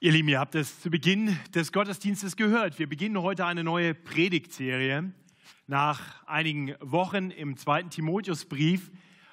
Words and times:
Ihr 0.00 0.12
Lieben, 0.12 0.28
ihr 0.28 0.38
habt 0.38 0.54
es 0.54 0.80
zu 0.80 0.90
Beginn 0.90 1.36
des 1.56 1.72
Gottesdienstes 1.72 2.36
gehört. 2.36 2.78
Wir 2.78 2.88
beginnen 2.88 3.20
heute 3.20 3.46
eine 3.46 3.64
neue 3.64 3.94
Predigtserie. 3.96 5.12
Nach 5.66 6.24
einigen 6.24 6.76
Wochen 6.78 7.32
im 7.32 7.56
zweiten 7.56 7.90
Timotheusbrief 7.90 8.92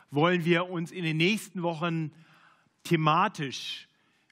wollen 0.09 0.43
wir 0.43 0.71
uns 0.71 0.91
in 0.91 1.03
den 1.03 1.17
nächsten 1.17 1.61
Wochen 1.61 2.11
thematisch 2.83 3.87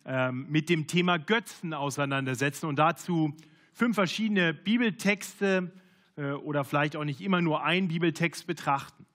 ähm, 0.05 0.47
mit 0.49 0.69
dem 0.69 0.87
Thema 0.87 1.19
Götzen 1.19 1.71
auseinandersetzen 1.71 2.65
und 2.65 2.79
dazu 2.79 3.37
fünf 3.71 3.93
verschiedene 3.93 4.55
Bibeltexte 4.55 5.71
äh, 6.15 6.31
oder 6.31 6.63
vielleicht 6.63 6.95
auch 6.95 7.03
nicht 7.03 7.21
immer 7.21 7.41
nur 7.41 7.63
einen 7.63 7.89
Bibeltext 7.89 8.47
betrachten. 8.47 9.05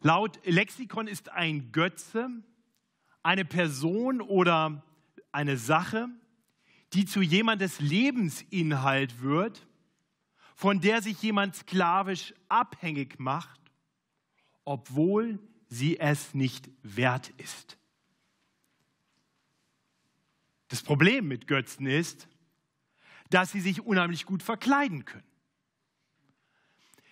Laut 0.00 0.40
Lexikon 0.46 1.08
ist 1.08 1.28
ein 1.28 1.72
Götze 1.72 2.30
eine 3.22 3.44
Person 3.44 4.20
oder 4.20 4.82
eine 5.34 5.56
Sache, 5.56 6.08
die 6.92 7.06
zu 7.06 7.20
jemandes 7.20 7.80
Lebensinhalt 7.80 9.20
wird, 9.20 9.66
von 10.54 10.80
der 10.80 11.02
sich 11.02 11.20
jemand 11.22 11.56
sklavisch 11.56 12.32
abhängig 12.48 13.18
macht, 13.18 13.60
obwohl 14.64 15.40
sie 15.68 15.98
es 15.98 16.34
nicht 16.34 16.70
wert 16.82 17.30
ist. 17.36 17.76
Das 20.68 20.82
Problem 20.82 21.26
mit 21.26 21.48
Götzen 21.48 21.86
ist, 21.86 22.28
dass 23.30 23.50
sie 23.50 23.60
sich 23.60 23.80
unheimlich 23.80 24.26
gut 24.26 24.42
verkleiden 24.42 25.04
können. 25.04 25.26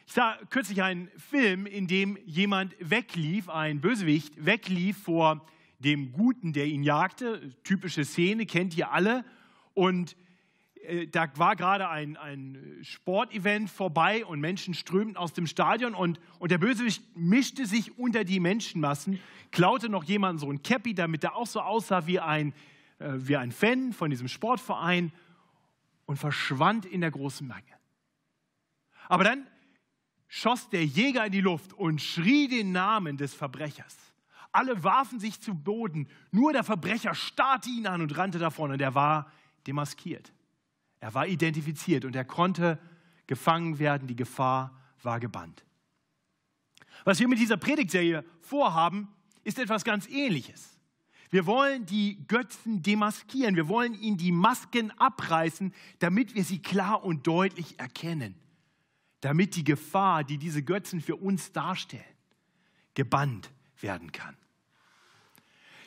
Ich 0.07 0.13
sah 0.13 0.37
kürzlich 0.51 0.83
einen 0.83 1.09
Film, 1.19 1.67
in 1.67 1.87
dem 1.87 2.19
jemand 2.25 2.77
weglief, 2.79 3.49
ein 3.49 3.81
Bösewicht 3.81 4.45
weglief 4.45 5.03
vor 5.03 5.45
dem 5.83 6.13
Guten, 6.13 6.53
der 6.53 6.67
ihn 6.67 6.83
jagte. 6.83 7.55
Typische 7.65 8.05
Szene, 8.05 8.47
kennt 8.47 8.77
ihr 8.77 8.93
alle. 8.93 9.25
Und 9.75 10.17
äh, 10.83 11.07
da 11.07 11.29
war 11.37 11.57
gerade 11.57 11.89
ein, 11.89 12.17
ein 12.17 12.79
Sportevent 12.83 13.71
vorbei 13.71 14.25
und 14.25 14.41
Menschen 14.41 14.75
strömten 14.75 15.17
aus 15.17 15.33
dem 15.33 15.47
Stadion 15.47 15.95
und, 15.95 16.21
und 16.39 16.51
der 16.51 16.59
Bösewicht 16.59 17.03
mischte 17.17 17.67
sich 17.67 17.99
unter 17.99 18.25
die 18.25 18.41
Menschenmassen, 18.41 19.21
klaute 19.51 19.89
noch 19.89 20.05
jemanden 20.05 20.39
so 20.39 20.51
ein 20.51 20.63
Cappy, 20.63 20.95
damit 20.95 21.25
er 21.25 21.37
auch 21.37 21.47
so 21.47 21.61
aussah 21.61 22.07
wie 22.07 22.21
ein, 22.21 22.53
äh, 22.99 23.13
wie 23.15 23.37
ein 23.37 23.53
Fan 23.53 23.93
von 23.93 24.11
diesem 24.11 24.29
Sportverein 24.29 25.13
und 26.07 26.17
verschwand 26.17 26.85
in 26.85 27.01
der 27.01 27.11
großen 27.11 27.47
Menge. 27.47 27.63
Aber 29.09 29.25
dann 29.25 29.47
schoss 30.29 30.69
der 30.71 30.85
Jäger 30.85 31.27
in 31.27 31.33
die 31.33 31.41
Luft 31.41 31.75
und 31.75 32.01
schrie 32.01 32.49
den 32.49 32.73
Namen 32.73 33.19
des 33.19 33.35
Verbrechers. 33.35 34.12
Alle 34.53 34.85
warfen 34.85 35.19
sich 35.19 35.41
zu 35.41 35.55
Boden. 35.55 36.09
Nur 36.31 36.53
der 36.53 36.63
Verbrecher 36.63 37.15
starrte 37.15 37.71
ihn 37.71 37.87
an 37.87 38.03
und 38.03 38.17
rannte 38.17 38.39
davon. 38.39 38.71
Und 38.71 38.81
er 38.81 38.95
war 38.95 39.33
demaskiert. 39.67 40.33
Er 41.01 41.15
war 41.15 41.27
identifiziert 41.27 42.05
und 42.05 42.15
er 42.15 42.25
konnte 42.25 42.79
gefangen 43.27 43.79
werden. 43.79 44.07
Die 44.07 44.17
Gefahr 44.17 44.79
war 45.03 45.19
gebannt. 45.19 45.65
Was 47.05 47.19
wir 47.19 47.29
mit 47.29 47.39
dieser 47.39 47.57
Predigtserie 47.57 48.25
vorhaben, 48.41 49.09
ist 49.43 49.59
etwas 49.59 49.85
ganz 49.85 50.07
Ähnliches. 50.09 50.79
Wir 51.31 51.47
wollen 51.47 51.87
die 51.87 52.25
Götzen 52.29 52.83
demaskieren. 52.83 53.57
Wir 53.57 53.67
wollen 53.67 53.95
ihnen 53.95 54.19
die 54.19 54.33
Masken 54.33 54.91
abreißen, 54.99 55.73
damit 55.99 56.35
wir 56.35 56.45
sie 56.45 56.61
klar 56.61 57.05
und 57.05 57.27
deutlich 57.27 57.81
erkennen. 57.81 58.35
Damit 59.23 59.57
die 59.57 59.65
Gefahr, 59.65 60.25
die 60.25 60.37
diese 60.37 60.63
Götzen 60.63 61.01
für 61.01 61.17
uns 61.17 61.51
darstellen, 61.53 62.05
gebannt 62.93 63.51
werden 63.81 64.13
kann. 64.13 64.37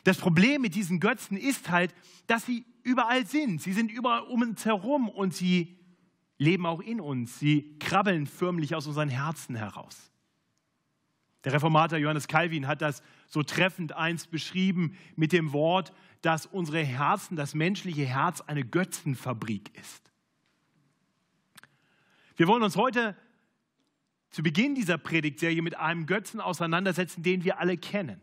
Das 0.06 0.20
Problem 0.20 0.62
mit 0.62 0.76
diesen 0.76 1.00
Götzen 1.00 1.36
ist 1.36 1.72
halt, 1.72 1.94
dass 2.28 2.46
sie 2.46 2.64
überall 2.84 3.26
sind. 3.26 3.60
Sie 3.60 3.74
sind 3.74 3.92
überall 3.92 4.22
um 4.22 4.44
uns 4.44 4.64
herum 4.64 5.10
und 5.10 5.34
sie 5.34 5.80
leben 6.38 6.68
auch 6.68 6.80
in 6.80 7.02
uns. 7.02 7.40
Sie 7.40 7.76
krabbeln 7.80 8.28
förmlich 8.28 8.76
aus 8.76 8.86
unseren 8.86 9.10
Herzen 9.10 9.56
heraus. 9.56 10.12
Der 11.44 11.54
Reformator 11.54 11.98
Johannes 11.98 12.28
Calvin 12.28 12.68
hat 12.68 12.84
das 12.84 13.02
so 13.26 13.42
treffend 13.42 13.94
einst 13.94 14.30
beschrieben 14.30 14.96
mit 15.16 15.32
dem 15.32 15.54
Wort, 15.54 15.92
dass 16.22 16.46
unsere 16.46 16.84
Herzen, 16.84 17.36
das 17.36 17.56
menschliche 17.56 18.06
Herz 18.06 18.42
eine 18.42 18.64
Götzenfabrik 18.64 19.76
ist. 19.76 20.12
Wir 22.36 22.48
wollen 22.48 22.62
uns 22.62 22.76
heute 22.76 23.18
zu 24.30 24.44
Beginn 24.44 24.76
dieser 24.76 25.00
Predigtserie 25.00 25.64
mit 25.64 25.76
einem 25.76 26.06
Götzen 26.06 26.40
auseinandersetzen, 26.40 27.24
den 27.24 27.44
wir 27.44 27.60
alle 27.60 27.76
kennen 27.76 28.22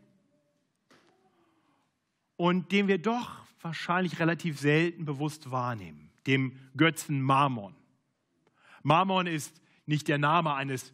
und 2.43 2.73
den 2.73 2.89
wir 2.89 2.97
doch 2.97 3.29
wahrscheinlich 3.61 4.19
relativ 4.19 4.59
selten 4.59 5.05
bewusst 5.05 5.49
wahrnehmen, 5.49 6.11
dem 6.27 6.59
Götzen 6.75 7.21
Mammon. 7.21 7.73
Mammon 8.81 9.27
ist 9.27 9.61
nicht 9.85 10.09
der 10.09 10.17
Name 10.17 10.53
eines 10.53 10.91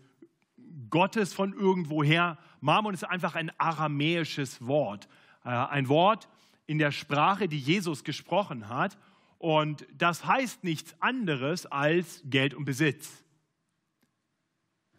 Gottes 0.91 1.33
von 1.33 1.53
irgendwoher. 1.53 2.37
Mammon 2.61 2.93
ist 2.93 3.03
einfach 3.03 3.33
ein 3.33 3.51
aramäisches 3.59 4.63
Wort. 4.67 5.09
Äh, 5.43 5.49
ein 5.49 5.87
Wort 5.89 6.29
in 6.67 6.77
der 6.77 6.91
Sprache, 6.91 7.47
die 7.47 7.57
Jesus 7.57 8.03
gesprochen 8.03 8.69
hat. 8.69 8.95
Und 9.39 9.87
das 9.97 10.27
heißt 10.27 10.63
nichts 10.63 10.95
anderes 10.99 11.65
als 11.65 12.21
Geld 12.25 12.53
und 12.53 12.65
Besitz. 12.65 13.23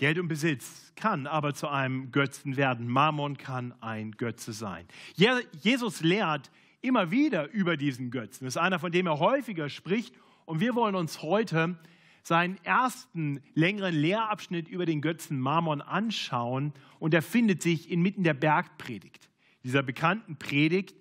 Geld 0.00 0.18
und 0.18 0.28
Besitz 0.28 0.94
kann 0.96 1.26
aber 1.26 1.52
zu 1.52 1.68
einem 1.68 2.10
Götzen 2.10 2.56
werden. 2.56 2.88
Mammon 2.88 3.36
kann 3.36 3.74
ein 3.82 4.12
Götze 4.12 4.54
sein. 4.54 4.86
Jesus 5.14 6.00
lehrt 6.00 6.50
immer 6.80 7.10
wieder 7.10 7.50
über 7.50 7.76
diesen 7.76 8.10
Götzen. 8.10 8.46
Das 8.46 8.54
ist 8.54 8.62
einer, 8.62 8.78
von 8.78 8.92
dem 8.92 9.06
er 9.06 9.18
häufiger 9.18 9.68
spricht. 9.68 10.14
Und 10.46 10.60
wir 10.60 10.74
wollen 10.74 10.94
uns 10.94 11.20
heute 11.20 11.76
seinen 12.22 12.56
ersten 12.64 13.42
längeren 13.52 13.94
Lehrabschnitt 13.94 14.68
über 14.68 14.86
den 14.86 15.02
Götzen 15.02 15.38
Mammon 15.38 15.82
anschauen. 15.82 16.72
Und 16.98 17.12
er 17.12 17.20
findet 17.20 17.60
sich 17.60 17.90
inmitten 17.90 18.24
der 18.24 18.32
Bergpredigt, 18.32 19.28
dieser 19.64 19.82
bekannten 19.82 20.36
Predigt, 20.36 20.94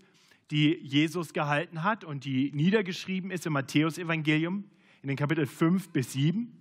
die 0.52 0.74
Jesus 0.76 1.32
gehalten 1.32 1.86
hat 1.86 2.04
und 2.04 2.26
die 2.26 2.52
niedergeschrieben 2.52 3.32
ist 3.32 3.46
im 3.46 3.54
Matthäusevangelium 3.54 4.66
in 5.02 5.08
den 5.08 5.16
Kapitel 5.16 5.46
5 5.46 5.88
bis 5.92 6.12
7. 6.12 6.59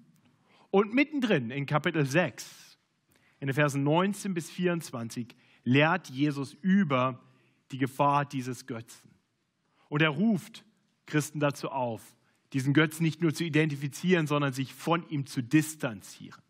Und 0.71 0.93
mittendrin 0.93 1.51
in 1.51 1.67
Kapitel 1.67 2.05
6, 2.05 2.79
in 3.41 3.47
den 3.47 3.55
Versen 3.55 3.83
19 3.85 4.35
bis 4.35 4.51
24, 4.51 5.35
lehrt 5.65 6.09
Jesus 6.09 6.55
über 6.61 7.21
die 7.71 7.79
Gefahr 7.79 8.25
dieses 8.25 8.67
Götzen. 8.67 9.11
Und 9.89 10.03
er 10.03 10.11
ruft 10.11 10.65
Christen 11.07 11.41
dazu 11.41 11.71
auf, 11.71 12.03
diesen 12.53 12.73
Götzen 12.73 13.03
nicht 13.03 13.21
nur 13.21 13.35
zu 13.35 13.45
identifizieren, 13.45 14.27
sondern 14.27 14.53
sich 14.53 14.75
von 14.75 15.09
ihm 15.09 15.27
zu 15.27 15.43
distanzieren. 15.43 16.43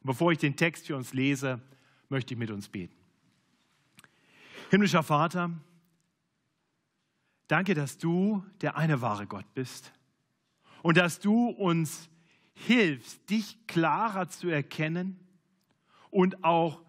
Und 0.00 0.08
bevor 0.08 0.32
ich 0.32 0.38
den 0.38 0.56
Text 0.56 0.86
für 0.86 0.96
uns 0.96 1.12
lese, 1.12 1.60
möchte 2.08 2.34
ich 2.34 2.38
mit 2.38 2.50
uns 2.50 2.68
beten. 2.68 2.94
Himmlischer 4.70 5.02
Vater, 5.02 5.50
danke, 7.48 7.74
dass 7.74 7.98
du 7.98 8.44
der 8.60 8.76
eine 8.76 9.00
wahre 9.00 9.26
Gott 9.26 9.46
bist 9.54 9.92
und 10.82 10.96
dass 10.96 11.20
du 11.20 11.48
uns 11.48 12.08
hilfst, 12.54 13.28
dich 13.28 13.66
klarer 13.66 14.28
zu 14.28 14.48
erkennen 14.48 15.18
und 16.10 16.44
auch 16.44 16.82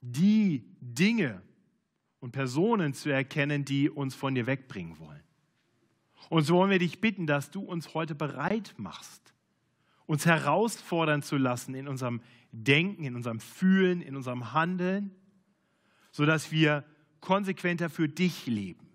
die 0.00 0.64
Dinge 0.80 1.40
und 2.20 2.32
Personen 2.32 2.92
zu 2.92 3.10
erkennen, 3.10 3.64
die 3.64 3.88
uns 3.88 4.14
von 4.14 4.34
dir 4.34 4.46
wegbringen 4.46 4.98
wollen. 4.98 5.22
Und 6.28 6.42
so 6.42 6.56
wollen 6.56 6.70
wir 6.70 6.78
dich 6.78 7.00
bitten, 7.00 7.26
dass 7.26 7.50
du 7.50 7.60
uns 7.60 7.94
heute 7.94 8.14
bereit 8.14 8.74
machst, 8.76 9.34
uns 10.06 10.26
herausfordern 10.26 11.22
zu 11.22 11.36
lassen 11.36 11.74
in 11.74 11.86
unserem 11.86 12.20
Denken, 12.50 13.04
in 13.04 13.14
unserem 13.14 13.40
Fühlen, 13.40 14.00
in 14.00 14.16
unserem 14.16 14.52
Handeln, 14.52 15.10
sodass 16.10 16.50
wir 16.50 16.84
konsequenter 17.20 17.88
für 17.88 18.08
dich 18.08 18.46
leben 18.46 18.86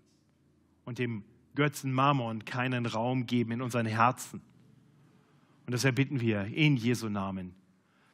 und 0.86 1.00
dem 1.00 1.24
Götzen 1.56 1.92
Mammon 1.92 2.46
keinen 2.46 2.86
Raum 2.86 3.26
geben 3.26 3.52
in 3.52 3.62
unseren 3.62 3.86
Herzen 3.86 4.42
und 5.70 5.74
deshalb 5.74 5.98
bitten 5.98 6.20
wir 6.20 6.46
in 6.46 6.78
Jesu 6.78 7.10
Namen, 7.10 7.54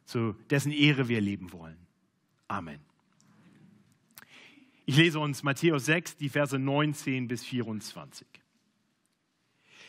zu 0.04 0.34
dessen 0.50 0.72
Ehre 0.72 1.08
wir 1.08 1.22
leben 1.22 1.54
wollen. 1.54 1.78
Amen. 2.48 2.80
Ich 4.84 4.98
lese 4.98 5.18
uns 5.20 5.42
Matthäus 5.42 5.86
6, 5.86 6.18
die 6.18 6.28
Verse 6.28 6.58
19 6.58 7.28
bis 7.28 7.46
24. 7.46 8.26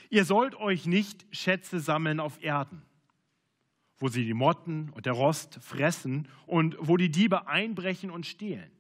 Ihr 0.10 0.24
sollt 0.24 0.56
euch 0.56 0.86
nicht 0.86 1.26
Schätze 1.36 1.82
sammeln 1.82 2.22
auf 2.22 2.42
Erden, 2.42 2.84
wo 3.98 4.08
sie 4.08 4.24
die 4.24 4.34
Motten 4.34 4.90
und 4.92 5.06
der 5.06 5.12
Rost 5.12 5.56
fressen 5.62 6.30
und 6.46 6.78
wo 6.80 6.96
die 6.96 7.12
Diebe 7.12 7.50
einbrechen 7.50 8.12
und 8.12 8.26
stehlen. 8.26 8.72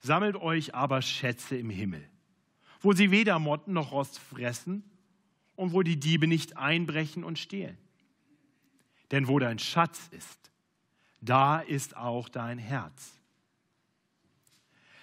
Sammelt 0.00 0.34
euch 0.34 0.74
aber 0.74 1.02
Schätze 1.02 1.56
im 1.56 1.70
Himmel, 1.70 2.04
wo 2.80 2.94
sie 2.94 3.12
weder 3.12 3.38
Motten 3.38 3.74
noch 3.74 3.92
Rost 3.92 4.18
fressen 4.18 4.82
und 5.56 5.72
wo 5.72 5.82
die 5.82 5.98
Diebe 5.98 6.26
nicht 6.26 6.56
einbrechen 6.56 7.24
und 7.24 7.38
stehlen. 7.38 7.78
Denn 9.10 9.28
wo 9.28 9.38
dein 9.38 9.58
Schatz 9.58 10.08
ist, 10.10 10.50
da 11.20 11.60
ist 11.60 11.96
auch 11.96 12.28
dein 12.28 12.58
Herz. 12.58 13.12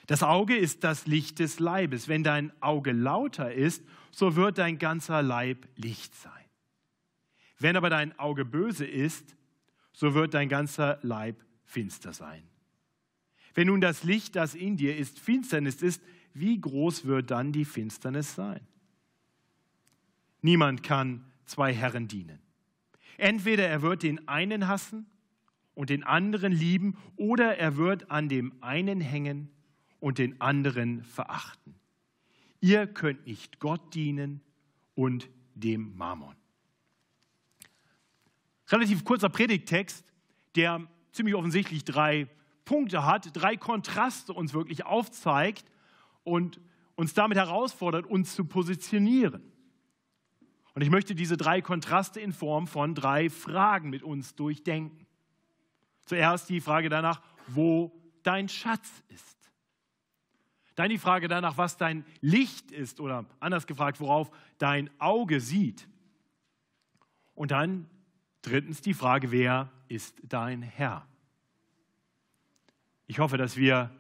Das 0.08 0.24
Auge 0.24 0.58
ist 0.58 0.84
das 0.84 1.08
Licht 1.08 1.40
des 1.40 1.60
Leibes. 1.60 2.08
Wenn 2.08 2.24
dein 2.24 2.52
Auge 2.62 2.92
lauter 2.92 3.54
ist, 3.54 3.84
so 4.12 4.36
wird 4.36 4.58
dein 4.58 4.78
ganzer 4.78 5.22
Leib 5.22 5.68
Licht 5.76 6.14
sein. 6.16 6.34
Wenn 7.60 7.78
aber 7.78 7.90
dein 7.90 8.18
Auge 8.20 8.44
böse 8.44 8.86
ist, 8.86 9.36
so 9.94 10.14
wird 10.14 10.34
dein 10.34 10.50
ganzer 10.50 11.00
Leib 11.02 11.44
finster 11.64 12.12
sein. 12.12 12.44
Wenn 13.54 13.68
nun 13.68 13.82
das 13.82 14.04
Licht, 14.04 14.36
das 14.36 14.56
in 14.56 14.78
dir 14.78 14.98
ist, 14.98 15.20
Finsternis 15.20 15.82
ist, 15.82 16.02
wie 16.34 16.60
groß 16.60 17.06
wird 17.06 17.32
dann 17.32 17.52
die 17.52 17.66
Finsternis 17.66 18.36
sein? 18.36 18.66
Niemand 20.42 20.84
kann 20.84 21.26
zwei 21.46 21.74
Herren 21.74 22.08
dienen. 22.08 22.40
Entweder 23.18 23.68
er 23.68 23.82
wird 23.82 24.04
den 24.04 24.28
einen 24.28 24.68
hassen 24.68 25.06
und 25.74 25.90
den 25.90 26.04
anderen 26.04 26.52
lieben, 26.52 26.98
oder 27.16 27.58
er 27.58 27.78
wird 27.78 28.10
an 28.10 28.30
dem 28.30 28.54
einen 28.62 29.00
hängen 29.00 29.50
und 30.00 30.18
den 30.18 30.42
anderen 30.42 31.04
verachten. 31.04 31.76
Ihr 32.60 32.88
könnt 32.88 33.26
nicht 33.26 33.60
Gott 33.60 33.94
dienen 33.94 34.42
und 34.96 35.30
dem 35.56 35.96
Mammon. 35.96 36.36
Relativ 38.70 39.04
kurzer 39.04 39.30
Predigttext, 39.30 40.06
der 40.56 40.88
ziemlich 41.12 41.36
offensichtlich 41.36 41.84
drei 41.84 42.28
Punkte 42.66 43.06
hat, 43.06 43.30
drei 43.34 43.58
Kontraste 43.58 44.34
uns 44.34 44.54
wirklich 44.54 44.86
aufzeigt 44.86 45.66
und 46.24 46.60
uns 46.96 47.14
damit 47.14 47.38
herausfordert, 47.38 48.06
uns 48.06 48.36
zu 48.36 48.46
positionieren. 48.46 49.51
Und 50.74 50.82
ich 50.82 50.90
möchte 50.90 51.16
diese 51.16 51.38
drei 51.38 51.62
Kontraste 51.62 52.20
in 52.20 52.32
Form 52.32 52.68
von 52.68 52.96
drei 52.96 53.30
Fragen 53.30 53.90
mit 53.90 54.04
uns 54.04 54.36
durchdenken. 54.36 55.06
Zuerst 56.06 56.50
die 56.50 56.62
Frage 56.62 56.90
danach, 56.90 57.22
wo 57.48 57.92
dein 58.24 58.48
Schatz 58.48 59.04
ist. 59.10 59.38
Dann 60.76 60.90
die 60.90 60.98
Frage 60.98 61.28
danach, 61.28 61.58
was 61.58 61.78
dein 61.78 62.06
Licht 62.22 62.72
ist 62.72 63.02
oder 63.02 63.26
anders 63.40 63.68
gefragt, 63.68 64.00
worauf 64.00 64.32
dein 64.58 64.90
Auge 65.00 65.42
sieht. 65.42 65.88
Und 67.36 67.52
dann 67.52 67.90
drittens 68.42 68.82
die 68.82 68.94
Frage, 68.94 69.32
wer 69.32 69.70
ist 69.90 70.22
dein 70.24 70.62
Herr? 70.62 71.06
Ich 73.08 73.20
hoffe, 73.20 73.38
dass 73.38 73.58
wir 73.58 73.92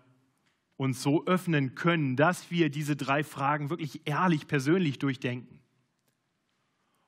uns 0.78 1.04
so 1.04 1.26
öffnen 1.26 1.76
können, 1.76 2.16
dass 2.16 2.50
wir 2.50 2.70
diese 2.70 2.96
drei 2.96 3.26
Fragen 3.26 3.70
wirklich 3.70 4.02
ehrlich, 4.06 4.48
persönlich 4.48 5.00
durchdenken 5.00 5.61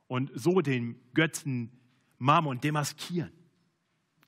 und 0.07 0.31
so 0.35 0.61
den 0.61 0.99
Götzen 1.13 1.71
Mammon 2.17 2.61
demaskieren, 2.61 3.31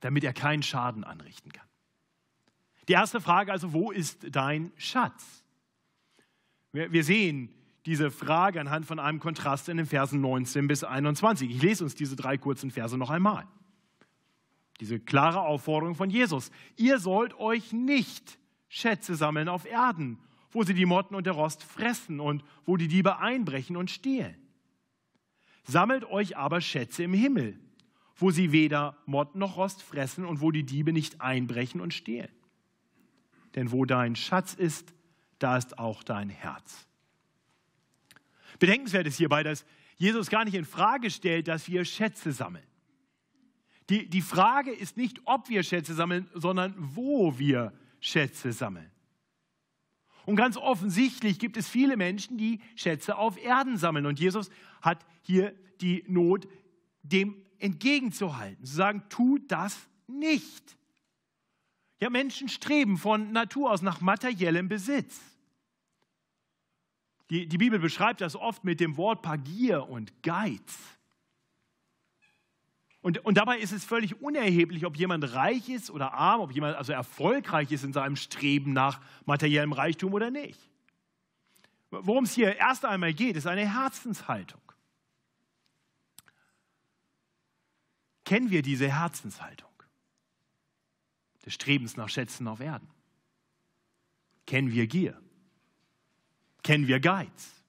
damit 0.01 0.23
er 0.23 0.33
keinen 0.33 0.63
Schaden 0.63 1.03
anrichten 1.03 1.51
kann. 1.51 1.67
Die 2.87 2.93
erste 2.93 3.21
Frage 3.21 3.51
also, 3.51 3.73
wo 3.73 3.91
ist 3.91 4.27
dein 4.31 4.71
Schatz? 4.77 5.43
Wir, 6.71 7.03
sehen 7.03 7.53
diese 7.85 8.11
Frage 8.11 8.59
anhand 8.59 8.85
von 8.85 8.99
einem 8.99 9.19
Kontrast 9.19 9.69
in 9.69 9.77
den 9.77 9.85
Versen 9.85 10.19
19 10.19 10.67
bis 10.67 10.83
21. 10.83 11.49
Ich 11.49 11.61
lese 11.61 11.83
uns 11.85 11.95
diese 11.95 12.17
drei 12.17 12.37
kurzen 12.37 12.69
Verse 12.69 12.97
noch 12.97 13.09
einmal. 13.09 13.47
Diese 14.81 14.99
klare 14.99 15.41
Aufforderung 15.41 15.95
von 15.95 16.09
Jesus. 16.09 16.51
Ihr 16.75 16.99
sollt 16.99 17.33
euch 17.39 17.71
nicht 17.71 18.37
Schätze 18.67 19.15
sammeln 19.15 19.47
auf 19.47 19.65
Erden, 19.65 20.19
wo 20.51 20.63
sie 20.63 20.73
die 20.73 20.85
Motten 20.85 21.15
und 21.15 21.25
der 21.25 21.33
Rost 21.33 21.63
fressen 21.63 22.19
und 22.19 22.43
wo 22.65 22.75
die 22.75 22.89
Diebe 22.89 23.19
einbrechen 23.19 23.77
und 23.77 23.89
stehlen. 23.89 24.35
Sammelt 25.65 26.05
euch 26.05 26.37
aber 26.37 26.61
Schätze 26.61 27.03
im 27.03 27.13
Himmel, 27.13 27.59
wo 28.15 28.31
sie 28.31 28.51
weder 28.51 28.97
Motten 29.05 29.39
noch 29.39 29.57
Rost 29.57 29.81
fressen 29.81 30.25
und 30.25 30.39
wo 30.39 30.51
die 30.51 30.63
Diebe 30.63 30.93
nicht 30.93 31.21
einbrechen 31.21 31.81
und 31.81 31.93
stehlen. 31.93 32.31
Denn 33.55 33.71
wo 33.71 33.85
dein 33.85 34.15
Schatz 34.15 34.53
ist, 34.53 34.93
da 35.39 35.57
ist 35.57 35.79
auch 35.79 36.03
dein 36.03 36.29
Herz. 36.29 36.87
Bedenkenswert 38.59 39.07
ist 39.07 39.17
hierbei, 39.17 39.43
dass 39.43 39.65
Jesus 39.97 40.29
gar 40.29 40.45
nicht 40.45 40.55
in 40.55 40.65
Frage 40.65 41.09
stellt, 41.09 41.47
dass 41.47 41.67
wir 41.67 41.83
Schätze 41.83 42.31
sammeln. 42.31 42.65
Die, 43.89 44.09
die 44.09 44.21
Frage 44.21 44.71
ist 44.71 44.97
nicht, 44.97 45.21
ob 45.25 45.49
wir 45.49 45.63
Schätze 45.63 45.93
sammeln, 45.93 46.29
sondern 46.33 46.73
wo 46.77 47.37
wir 47.37 47.73
Schätze 47.99 48.51
sammeln. 48.51 48.89
Und 50.25 50.37
ganz 50.37 50.57
offensichtlich 50.57 51.37
gibt 51.37 51.55
es 51.55 51.69
viele 51.69 51.97
Menschen, 51.97 52.37
die 52.37 52.59
Schätze 52.75 53.15
auf 53.17 53.37
Erden 53.41 53.77
sammeln. 53.77 54.07
Und 54.07 54.19
Jesus 54.19 54.49
hat 54.85 55.05
hier 55.21 55.53
die 55.81 56.03
Not, 56.07 56.47
dem 57.01 57.43
entgegenzuhalten, 57.59 58.65
zu 58.65 58.75
sagen, 58.75 59.03
tu 59.09 59.39
das 59.39 59.77
nicht. 60.07 60.77
Ja, 61.99 62.09
Menschen 62.09 62.49
streben 62.49 62.97
von 62.97 63.31
Natur 63.31 63.71
aus 63.71 63.81
nach 63.81 64.01
materiellem 64.01 64.67
Besitz. 64.67 65.19
Die, 67.29 67.47
die 67.47 67.57
Bibel 67.57 67.79
beschreibt 67.79 68.21
das 68.21 68.35
oft 68.35 68.63
mit 68.63 68.79
dem 68.79 68.97
Wort 68.97 69.21
Pagier 69.21 69.89
und 69.89 70.21
Geiz. 70.21 70.77
Und, 73.01 73.23
und 73.23 73.37
dabei 73.37 73.59
ist 73.59 73.71
es 73.71 73.83
völlig 73.85 74.21
unerheblich, 74.21 74.85
ob 74.85 74.97
jemand 74.97 75.33
reich 75.33 75.69
ist 75.69 75.91
oder 75.91 76.13
arm, 76.13 76.41
ob 76.41 76.51
jemand 76.51 76.75
also 76.75 76.91
erfolgreich 76.91 77.71
ist 77.71 77.83
in 77.83 77.93
seinem 77.93 78.15
Streben 78.15 78.73
nach 78.73 78.99
materiellem 79.25 79.73
Reichtum 79.73 80.13
oder 80.13 80.31
nicht. 80.31 80.59
Worum 81.91 82.23
es 82.23 82.33
hier 82.33 82.55
erst 82.57 82.83
einmal 82.83 83.13
geht, 83.13 83.35
ist 83.35 83.47
eine 83.47 83.71
Herzenshaltung. 83.71 84.61
Kennen 88.25 88.49
wir 88.49 88.61
diese 88.63 88.91
Herzenshaltung 88.91 89.69
des 91.45 91.53
Strebens 91.53 91.95
nach 91.95 92.09
Schätzen 92.09 92.47
auf 92.47 92.59
Erden? 92.59 92.89
Kennen 94.47 94.71
wir 94.71 94.87
Gier? 94.87 95.19
Kennen 96.63 96.87
wir 96.87 96.99
Geiz? 96.99 97.63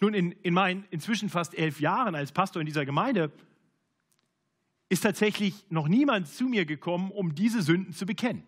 Nun, 0.00 0.14
in, 0.14 0.32
in 0.32 0.52
meinen 0.52 0.84
inzwischen 0.90 1.30
fast 1.30 1.54
elf 1.54 1.80
Jahren 1.80 2.16
als 2.16 2.32
Pastor 2.32 2.60
in 2.60 2.66
dieser 2.66 2.84
Gemeinde 2.84 3.30
ist 4.88 5.02
tatsächlich 5.02 5.64
noch 5.70 5.86
niemand 5.86 6.26
zu 6.26 6.44
mir 6.44 6.66
gekommen, 6.66 7.12
um 7.12 7.36
diese 7.36 7.62
Sünden 7.62 7.94
zu 7.94 8.04
bekennen. 8.04 8.42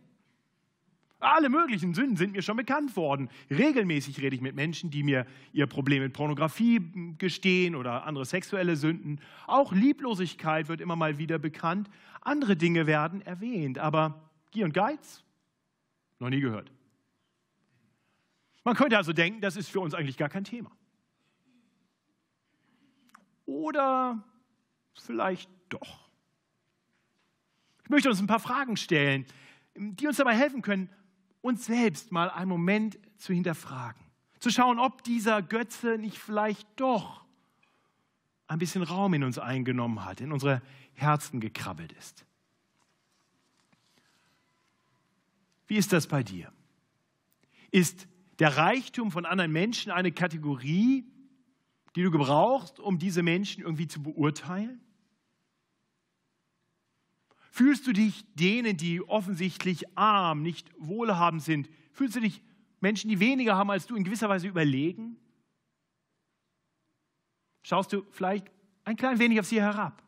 Alle 1.25 1.49
möglichen 1.49 1.95
Sünden 1.95 2.17
sind 2.17 2.33
mir 2.33 2.43
schon 2.43 2.59
bekannt 2.59 2.97
worden. 2.97 3.31
Regelmäßig 3.51 4.21
rede 4.21 4.37
ich 4.37 4.43
mit 4.43 4.55
Menschen, 4.55 4.91
die 4.91 5.03
mir 5.03 5.27
ihr 5.55 5.67
Problem 5.67 6.03
mit 6.03 6.13
Pornografie 6.13 6.81
gestehen 7.17 7.75
oder 7.75 8.05
andere 8.05 8.27
sexuelle 8.27 8.77
Sünden. 8.77 9.21
Auch 9.47 9.73
Lieblosigkeit 9.73 10.69
wird 10.69 10.83
immer 10.83 10.97
mal 10.97 11.17
wieder 11.17 11.39
bekannt. 11.39 11.89
Andere 12.21 12.57
Dinge 12.57 12.87
werden 12.87 13.23
erwähnt. 13.23 13.79
Aber 13.79 14.31
Gier 14.51 14.67
und 14.67 14.75
Geiz? 14.75 15.25
Noch 16.19 16.29
nie 16.29 16.41
gehört. 16.41 16.71
Man 18.63 18.75
könnte 18.75 18.99
also 18.99 19.15
denken, 19.15 19.41
das 19.41 19.57
ist 19.57 19.71
für 19.71 19.81
uns 19.81 19.95
eigentlich 19.95 20.19
gar 20.19 20.29
kein 20.29 20.45
Thema. 20.45 20.71
Oder 23.47 24.23
vielleicht 24.95 25.51
doch. 25.71 26.11
Ich 27.83 27.91
möchte 27.91 28.11
uns 28.11 28.21
ein 28.21 28.27
paar 28.27 28.41
Fragen 28.41 28.77
stellen, 28.77 29.27
die 29.75 30.07
uns 30.07 30.19
dabei 30.19 30.35
helfen 30.35 30.61
können, 30.61 30.91
uns 31.45 31.67
selbst 31.67 32.11
mal 32.11 32.31
einen 32.31 32.49
Moment 32.49 32.99
zu 33.19 33.35
hinterfragen. 33.35 34.03
Zu 34.41 34.49
schauen, 34.51 34.79
ob 34.79 35.05
dieser 35.05 35.43
Götze 35.43 35.99
nicht 35.99 36.19
vielleicht 36.19 36.67
doch 36.77 37.23
ein 38.47 38.59
bisschen 38.59 38.83
Raum 38.83 39.13
in 39.13 39.25
uns 39.25 39.39
eingenommen 39.39 40.07
hat, 40.07 40.23
in 40.23 40.33
unsere 40.33 40.63
Herzen 40.95 41.41
gekrabbelt 41.41 41.93
ist. 41.93 42.25
Wie 45.67 45.77
ist 45.77 45.93
das 45.93 46.07
bei 46.07 46.23
dir? 46.23 46.51
Ist 47.71 48.09
der 48.39 48.57
Reichtum 48.57 49.11
von 49.11 49.27
anderen 49.27 49.53
Menschen 49.53 49.93
eine 49.93 50.13
Kategorie, 50.13 51.05
die 51.95 52.03
du 52.03 52.11
gebrauchst, 52.11 52.81
um 52.81 52.99
diese 52.99 53.23
Menschen 53.23 53.63
irgendwie 53.63 53.87
zu 53.87 54.03
beurteilen? 54.03 54.81
Fühlst 57.55 57.87
du 57.87 57.93
dich 57.93 58.25
denen, 58.35 58.77
die 58.77 59.01
offensichtlich 59.01 59.97
arm, 59.97 60.43
nicht 60.43 60.69
wohlhabend 60.77 61.41
sind, 61.41 61.71
fühlst 61.93 62.17
du 62.17 62.21
dich 62.21 62.43
Menschen, 62.81 63.09
die 63.09 63.21
weniger 63.21 63.55
haben 63.55 63.71
als 63.71 63.87
du, 63.87 63.95
in 63.95 64.03
gewisser 64.03 64.29
Weise 64.29 64.49
überlegen? 64.49 65.17
Schaust 67.63 67.93
du 67.93 68.05
vielleicht 68.11 68.51
ein 68.83 68.97
klein 68.97 69.21
wenig 69.21 69.39
auf 69.39 69.47
sie 69.47 69.63
herab? 69.63 70.03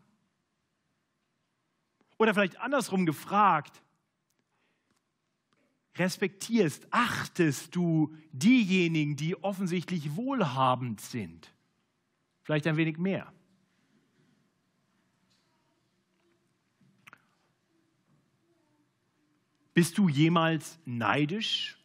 Oder 2.19 2.35
vielleicht 2.35 2.59
andersrum 2.59 3.07
gefragt, 3.07 3.81
respektierst, 5.95 6.89
achtest 6.91 7.77
du 7.77 8.13
diejenigen, 8.33 9.15
die 9.15 9.41
offensichtlich 9.45 10.17
wohlhabend 10.17 11.01
sind? 11.01 11.55
Vielleicht 12.43 12.67
ein 12.67 12.77
wenig 12.77 12.99
mehr. 12.99 13.33
Bist 19.77 19.99
du 19.99 20.09
jemals 20.09 20.79
neidisch 20.87 21.77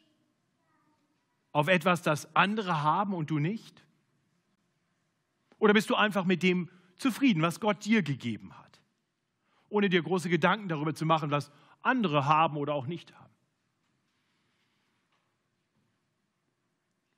auf 1.52 1.68
etwas, 1.68 2.02
das 2.02 2.34
andere 2.38 2.84
haben 2.84 3.14
und 3.14 3.30
du 3.30 3.38
nicht? 3.38 3.84
Oder 5.60 5.74
bist 5.74 5.90
du 5.90 5.96
einfach 5.96 6.24
mit 6.24 6.42
dem 6.42 6.70
zufrieden, 6.96 7.42
was 7.42 7.60
Gott 7.60 7.84
dir 7.84 8.02
gegeben 8.02 8.58
hat, 8.58 8.80
ohne 9.68 9.90
dir 9.90 10.02
große 10.02 10.30
Gedanken 10.30 10.70
darüber 10.70 10.96
zu 10.96 11.06
machen, 11.06 11.32
was 11.32 11.52
andere 11.82 12.28
haben 12.28 12.56
oder 12.56 12.76
auch 12.76 12.88
nicht 12.88 13.14
haben? 13.14 13.36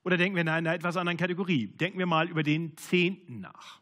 Oder 0.04 0.18
denken 0.18 0.36
wir 0.36 0.42
in 0.42 0.50
einer 0.50 0.74
etwas 0.74 0.98
anderen 0.98 1.20
Kategorie. 1.20 1.68
Denken 1.68 2.00
wir 2.00 2.08
mal 2.08 2.28
über 2.28 2.42
den 2.42 2.76
Zehnten 2.78 3.42
nach. 3.42 3.80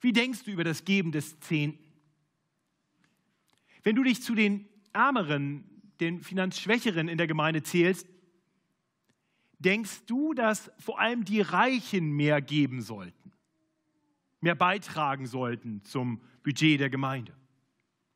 Wie 0.00 0.14
denkst 0.14 0.44
du 0.44 0.52
über 0.52 0.64
das 0.64 0.86
Geben 0.86 1.12
des 1.12 1.38
Zehnten? 1.40 1.84
Wenn 3.82 3.94
du 3.94 4.04
dich 4.04 4.22
zu 4.22 4.34
den 4.34 4.69
Ärmeren, 4.92 5.64
den 6.00 6.22
Finanzschwächeren 6.22 7.08
in 7.08 7.18
der 7.18 7.26
Gemeinde 7.26 7.62
zählst, 7.62 8.08
denkst 9.58 10.06
du, 10.06 10.32
dass 10.32 10.70
vor 10.78 10.98
allem 10.98 11.24
die 11.24 11.40
Reichen 11.40 12.12
mehr 12.12 12.40
geben 12.40 12.80
sollten, 12.80 13.32
mehr 14.40 14.54
beitragen 14.54 15.26
sollten 15.26 15.84
zum 15.84 16.20
Budget 16.42 16.80
der 16.80 16.90
Gemeinde, 16.90 17.34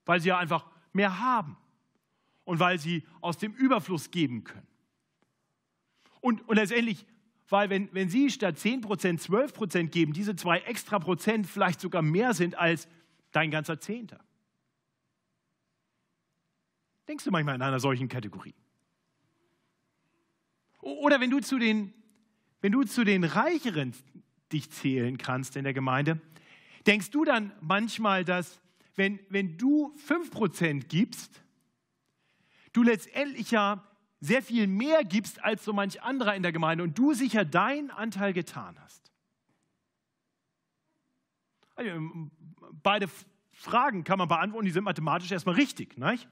weil 0.06 0.20
sie 0.20 0.30
ja 0.30 0.38
einfach 0.38 0.66
mehr 0.92 1.20
haben 1.20 1.56
und 2.44 2.60
weil 2.60 2.78
sie 2.78 3.04
aus 3.20 3.36
dem 3.38 3.52
Überfluss 3.52 4.10
geben 4.10 4.44
können. 4.44 4.66
Und, 6.20 6.48
und 6.48 6.56
letztendlich, 6.56 7.04
weil 7.48 7.68
wenn, 7.68 7.90
wenn 7.92 8.08
sie 8.08 8.30
statt 8.30 8.58
10 8.58 8.80
Prozent 8.80 9.20
12 9.20 9.52
Prozent 9.52 9.92
geben, 9.92 10.14
diese 10.14 10.34
zwei 10.34 10.60
extra 10.60 10.98
Prozent 10.98 11.46
vielleicht 11.46 11.80
sogar 11.80 12.00
mehr 12.00 12.32
sind 12.32 12.56
als 12.56 12.88
dein 13.32 13.50
ganzer 13.50 13.78
Zehnter. 13.78 14.24
Denkst 17.08 17.24
du 17.24 17.30
manchmal 17.30 17.54
in 17.54 17.62
einer 17.62 17.80
solchen 17.80 18.08
Kategorie? 18.08 18.54
Oder 20.80 21.20
wenn 21.20 21.30
du 21.30 21.40
zu 21.40 21.58
den, 21.58 21.92
wenn 22.60 22.72
du 22.72 22.84
zu 22.84 23.04
den 23.04 23.24
Reicheren 23.24 23.94
dich 24.52 24.70
zählen 24.70 25.18
kannst 25.18 25.56
in 25.56 25.64
der 25.64 25.74
Gemeinde, 25.74 26.20
denkst 26.86 27.10
du 27.10 27.24
dann 27.24 27.52
manchmal, 27.60 28.24
dass 28.24 28.60
wenn, 28.94 29.18
wenn 29.28 29.56
du 29.58 29.94
5% 30.06 30.86
gibst, 30.86 31.42
du 32.72 32.82
letztendlich 32.82 33.50
ja 33.50 33.86
sehr 34.20 34.42
viel 34.42 34.66
mehr 34.66 35.04
gibst 35.04 35.42
als 35.42 35.64
so 35.64 35.72
manch 35.72 36.02
anderer 36.02 36.34
in 36.34 36.42
der 36.42 36.52
Gemeinde 36.52 36.84
und 36.84 36.96
du 36.96 37.12
sicher 37.12 37.44
deinen 37.44 37.90
Anteil 37.90 38.32
getan 38.32 38.78
hast? 38.80 39.12
Also, 41.74 41.90
beide 42.82 43.08
Fragen 43.52 44.04
kann 44.04 44.18
man 44.18 44.28
beantworten, 44.28 44.66
die 44.66 44.72
sind 44.72 44.84
mathematisch 44.84 45.32
erstmal 45.32 45.56
richtig. 45.56 45.98
Nicht? 45.98 46.28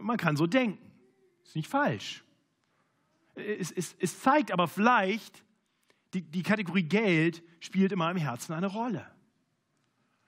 Man 0.00 0.16
kann 0.16 0.36
so 0.36 0.46
denken. 0.46 0.90
Ist 1.44 1.56
nicht 1.56 1.68
falsch. 1.68 2.24
Es, 3.34 3.70
es, 3.70 3.94
es 3.98 4.20
zeigt 4.20 4.50
aber 4.50 4.68
vielleicht, 4.68 5.44
die, 6.14 6.22
die 6.22 6.42
Kategorie 6.42 6.82
Geld 6.82 7.42
spielt 7.60 7.92
in 7.92 7.98
meinem 7.98 8.18
Herzen 8.18 8.52
eine 8.52 8.66
Rolle. 8.66 9.06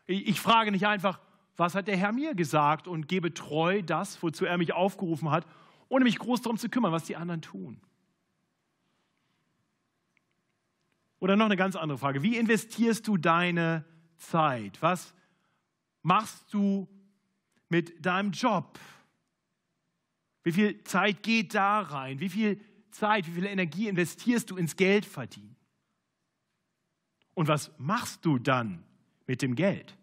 Ich, 0.06 0.28
ich 0.28 0.40
frage 0.40 0.70
nicht 0.70 0.86
einfach, 0.86 1.20
was 1.56 1.74
hat 1.74 1.88
der 1.88 1.96
Herr 1.96 2.12
mir 2.12 2.34
gesagt 2.34 2.88
und 2.88 3.08
gebe 3.08 3.32
treu 3.32 3.82
das, 3.82 4.22
wozu 4.22 4.44
er 4.44 4.58
mich 4.58 4.72
aufgerufen 4.72 5.30
hat, 5.30 5.46
ohne 5.88 6.04
mich 6.04 6.18
groß 6.18 6.42
darum 6.42 6.58
zu 6.58 6.68
kümmern, 6.68 6.92
was 6.92 7.04
die 7.04 7.16
anderen 7.16 7.42
tun. 7.42 7.80
Oder 11.20 11.36
noch 11.36 11.46
eine 11.46 11.56
ganz 11.56 11.76
andere 11.76 11.98
Frage. 11.98 12.22
Wie 12.22 12.36
investierst 12.36 13.06
du 13.06 13.16
deine 13.16 13.84
Zeit? 14.16 14.82
Was 14.82 15.14
machst 16.02 16.52
du 16.52 16.88
mit 17.68 18.04
deinem 18.04 18.32
Job? 18.32 18.78
Wie 20.44 20.52
viel 20.52 20.84
Zeit 20.84 21.22
geht 21.22 21.54
da 21.54 21.80
rein? 21.80 22.20
Wie 22.20 22.28
viel 22.28 22.60
Zeit, 22.90 23.26
wie 23.26 23.32
viel 23.32 23.46
Energie 23.46 23.88
investierst 23.88 24.50
du 24.50 24.56
ins 24.56 24.76
Geld 24.76 25.04
verdienen? 25.04 25.56
Und 27.32 27.48
was 27.48 27.72
machst 27.78 28.24
du 28.24 28.38
dann 28.38 28.84
mit 29.26 29.42
dem 29.42 29.56
Geld? 29.56 29.96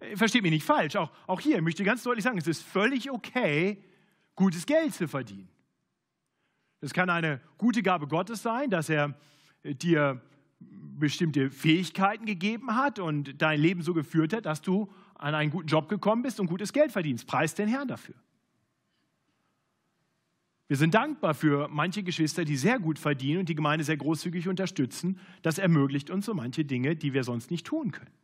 Äh, 0.00 0.16
versteht 0.16 0.42
mich 0.42 0.50
nicht 0.50 0.64
falsch, 0.64 0.96
auch, 0.96 1.10
auch 1.26 1.40
hier 1.40 1.62
möchte 1.62 1.82
ich 1.82 1.86
ganz 1.86 2.02
deutlich 2.02 2.24
sagen, 2.24 2.36
es 2.36 2.46
ist 2.46 2.62
völlig 2.62 3.10
okay, 3.10 3.82
gutes 4.34 4.66
Geld 4.66 4.92
zu 4.92 5.08
verdienen. 5.08 5.48
Es 6.80 6.92
kann 6.92 7.08
eine 7.08 7.40
gute 7.56 7.82
Gabe 7.82 8.06
Gottes 8.06 8.42
sein, 8.42 8.68
dass 8.70 8.88
er 8.88 9.18
äh, 9.62 9.74
dir 9.74 10.20
bestimmte 10.60 11.50
Fähigkeiten 11.50 12.26
gegeben 12.26 12.74
hat 12.74 12.98
und 12.98 13.40
dein 13.40 13.60
Leben 13.60 13.82
so 13.82 13.94
geführt 13.94 14.32
hat, 14.32 14.46
dass 14.46 14.62
du 14.62 14.92
an 15.14 15.34
einen 15.34 15.50
guten 15.50 15.68
Job 15.68 15.88
gekommen 15.88 16.22
bist 16.22 16.40
und 16.40 16.46
gutes 16.46 16.72
Geld 16.72 16.92
verdienst. 16.92 17.26
Preis 17.26 17.54
den 17.54 17.68
Herrn 17.68 17.88
dafür. 17.88 18.14
Wir 20.66 20.76
sind 20.76 20.94
dankbar 20.94 21.34
für 21.34 21.68
manche 21.68 22.02
Geschwister, 22.02 22.44
die 22.44 22.56
sehr 22.56 22.78
gut 22.78 22.98
verdienen 22.98 23.40
und 23.40 23.48
die 23.48 23.54
Gemeinde 23.54 23.84
sehr 23.84 23.98
großzügig 23.98 24.48
unterstützen. 24.48 25.20
Das 25.42 25.58
ermöglicht 25.58 26.10
uns 26.10 26.26
so 26.26 26.34
manche 26.34 26.64
Dinge, 26.64 26.96
die 26.96 27.12
wir 27.12 27.22
sonst 27.22 27.50
nicht 27.50 27.66
tun 27.66 27.92
können. 27.92 28.14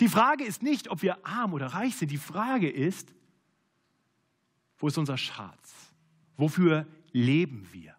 Die 0.00 0.08
Frage 0.08 0.44
ist 0.44 0.62
nicht, 0.62 0.88
ob 0.88 1.02
wir 1.02 1.26
arm 1.26 1.52
oder 1.52 1.66
reich 1.66 1.96
sind. 1.96 2.10
Die 2.10 2.16
Frage 2.16 2.70
ist, 2.70 3.12
wo 4.78 4.88
ist 4.88 4.96
unser 4.96 5.18
Schatz? 5.18 5.92
Wofür 6.36 6.86
leben 7.12 7.68
wir? 7.72 7.94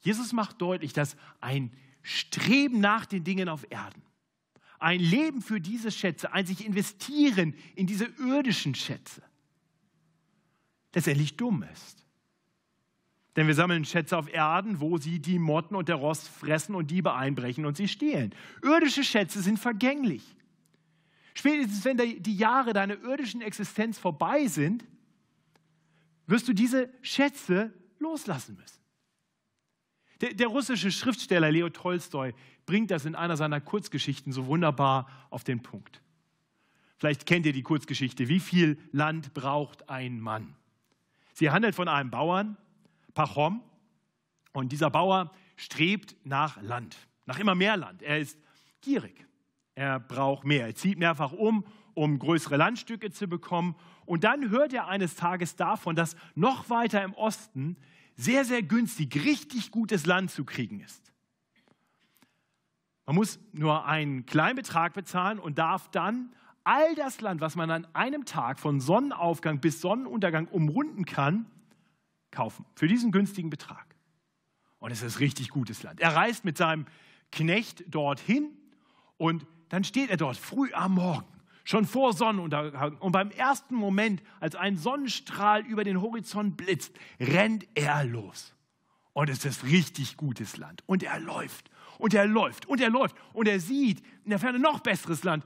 Jesus 0.00 0.32
macht 0.32 0.60
deutlich, 0.60 0.92
dass 0.92 1.16
ein 1.40 1.72
Streben 2.02 2.80
nach 2.80 3.06
den 3.06 3.22
Dingen 3.22 3.48
auf 3.48 3.66
Erden 3.70 4.02
ein 4.78 5.00
Leben 5.00 5.42
für 5.42 5.60
diese 5.60 5.90
Schätze, 5.90 6.32
ein 6.32 6.46
sich 6.46 6.64
investieren 6.64 7.54
in 7.74 7.86
diese 7.86 8.06
irdischen 8.18 8.74
Schätze, 8.74 9.22
letztendlich 10.94 11.36
dumm 11.36 11.64
ist. 11.72 12.06
Denn 13.36 13.46
wir 13.46 13.54
sammeln 13.54 13.84
Schätze 13.84 14.16
auf 14.16 14.32
Erden, 14.32 14.80
wo 14.80 14.98
sie 14.98 15.20
die 15.20 15.38
Motten 15.38 15.76
und 15.76 15.88
der 15.88 15.96
Rost 15.96 16.28
fressen 16.28 16.74
und 16.74 16.90
Diebe 16.90 17.14
einbrechen 17.14 17.66
und 17.66 17.76
sie 17.76 17.86
stehlen. 17.86 18.34
Irdische 18.62 19.04
Schätze 19.04 19.42
sind 19.42 19.58
vergänglich. 19.58 20.34
Spätestens 21.34 21.84
wenn 21.84 21.96
die 21.96 22.36
Jahre 22.36 22.72
deiner 22.72 23.00
irdischen 23.00 23.40
Existenz 23.40 23.96
vorbei 23.96 24.48
sind, 24.48 24.84
wirst 26.26 26.48
du 26.48 26.52
diese 26.52 26.92
Schätze 27.00 27.72
loslassen 28.00 28.56
müssen. 28.56 28.80
Der, 30.20 30.34
der 30.34 30.48
russische 30.48 30.90
Schriftsteller 30.90 31.50
Leo 31.50 31.68
Tolstoi 31.68 32.32
bringt 32.66 32.90
das 32.90 33.04
in 33.04 33.14
einer 33.14 33.36
seiner 33.36 33.60
Kurzgeschichten 33.60 34.32
so 34.32 34.46
wunderbar 34.46 35.08
auf 35.30 35.44
den 35.44 35.62
Punkt. 35.62 36.02
Vielleicht 36.96 37.26
kennt 37.26 37.46
ihr 37.46 37.52
die 37.52 37.62
Kurzgeschichte. 37.62 38.28
Wie 38.28 38.40
viel 38.40 38.78
Land 38.90 39.32
braucht 39.32 39.88
ein 39.88 40.20
Mann? 40.20 40.56
Sie 41.32 41.50
handelt 41.50 41.76
von 41.76 41.86
einem 41.86 42.10
Bauern, 42.10 42.56
Pachom, 43.14 43.62
und 44.52 44.72
dieser 44.72 44.90
Bauer 44.90 45.30
strebt 45.56 46.16
nach 46.24 46.60
Land, 46.62 46.96
nach 47.26 47.38
immer 47.38 47.54
mehr 47.54 47.76
Land. 47.76 48.02
Er 48.02 48.18
ist 48.18 48.36
gierig. 48.80 49.24
Er 49.76 50.00
braucht 50.00 50.44
mehr. 50.44 50.66
Er 50.66 50.74
zieht 50.74 50.98
mehrfach 50.98 51.32
um, 51.32 51.64
um 51.94 52.18
größere 52.18 52.56
Landstücke 52.56 53.12
zu 53.12 53.28
bekommen. 53.28 53.76
Und 54.06 54.24
dann 54.24 54.50
hört 54.50 54.72
er 54.72 54.88
eines 54.88 55.14
Tages 55.14 55.54
davon, 55.54 55.94
dass 55.94 56.16
noch 56.34 56.68
weiter 56.70 57.04
im 57.04 57.14
Osten 57.14 57.76
sehr, 58.18 58.44
sehr 58.44 58.62
günstig, 58.62 59.24
richtig 59.24 59.70
gutes 59.70 60.04
Land 60.04 60.32
zu 60.32 60.44
kriegen 60.44 60.80
ist. 60.80 61.12
Man 63.06 63.14
muss 63.14 63.38
nur 63.52 63.86
einen 63.86 64.26
kleinen 64.26 64.56
Betrag 64.56 64.92
bezahlen 64.92 65.38
und 65.38 65.56
darf 65.56 65.88
dann 65.92 66.34
all 66.64 66.94
das 66.96 67.20
Land, 67.22 67.40
was 67.40 67.54
man 67.56 67.70
an 67.70 67.86
einem 67.94 68.26
Tag 68.26 68.58
von 68.58 68.80
Sonnenaufgang 68.80 69.60
bis 69.60 69.80
Sonnenuntergang 69.80 70.48
umrunden 70.48 71.06
kann, 71.06 71.46
kaufen. 72.30 72.66
Für 72.74 72.88
diesen 72.88 73.12
günstigen 73.12 73.50
Betrag. 73.50 73.86
Und 74.80 74.90
es 74.90 75.02
ist 75.02 75.20
richtig 75.20 75.48
gutes 75.48 75.82
Land. 75.84 76.00
Er 76.00 76.14
reist 76.14 76.44
mit 76.44 76.58
seinem 76.58 76.86
Knecht 77.30 77.84
dorthin 77.86 78.50
und 79.16 79.46
dann 79.68 79.84
steht 79.84 80.10
er 80.10 80.16
dort 80.16 80.36
früh 80.36 80.72
am 80.74 80.94
Morgen 80.94 81.37
schon 81.68 81.84
vor 81.84 82.14
Sonnenuntergang. 82.14 82.96
Und 82.96 83.12
beim 83.12 83.30
ersten 83.30 83.74
Moment, 83.74 84.22
als 84.40 84.54
ein 84.54 84.78
Sonnenstrahl 84.78 85.66
über 85.66 85.84
den 85.84 86.00
Horizont 86.00 86.56
blitzt, 86.56 86.96
rennt 87.20 87.66
er 87.74 88.04
los. 88.04 88.54
Und 89.12 89.28
es 89.28 89.44
ist 89.44 89.64
richtig 89.64 90.16
gutes 90.16 90.56
Land. 90.56 90.82
Und 90.86 91.02
er 91.02 91.20
läuft 91.20 91.70
und 91.98 92.14
er 92.14 92.26
läuft 92.26 92.64
und 92.66 92.80
er 92.80 92.88
läuft 92.88 93.16
und 93.34 93.48
er 93.48 93.60
sieht 93.60 94.02
in 94.24 94.30
der 94.30 94.38
Ferne 94.38 94.58
noch 94.58 94.80
besseres 94.80 95.24
Land. 95.24 95.44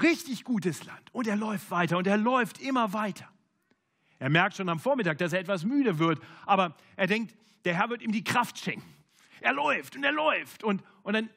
Richtig 0.00 0.44
gutes 0.44 0.84
Land. 0.84 1.02
Und 1.12 1.26
er 1.26 1.36
läuft 1.36 1.68
weiter 1.72 1.98
und 1.98 2.06
er 2.06 2.16
läuft 2.16 2.60
immer 2.60 2.92
weiter. 2.92 3.28
Er 4.20 4.30
merkt 4.30 4.56
schon 4.56 4.68
am 4.68 4.78
Vormittag, 4.78 5.18
dass 5.18 5.32
er 5.32 5.40
etwas 5.40 5.64
müde 5.64 5.98
wird, 5.98 6.20
aber 6.46 6.76
er 6.94 7.08
denkt, 7.08 7.34
der 7.64 7.74
Herr 7.74 7.90
wird 7.90 8.02
ihm 8.02 8.12
die 8.12 8.22
Kraft 8.22 8.56
schenken. 8.58 8.94
Er 9.40 9.52
läuft 9.52 9.96
und 9.96 10.04
er 10.04 10.12
läuft 10.12 10.62
und, 10.62 10.84
und 11.02 11.14
dann 11.14 11.28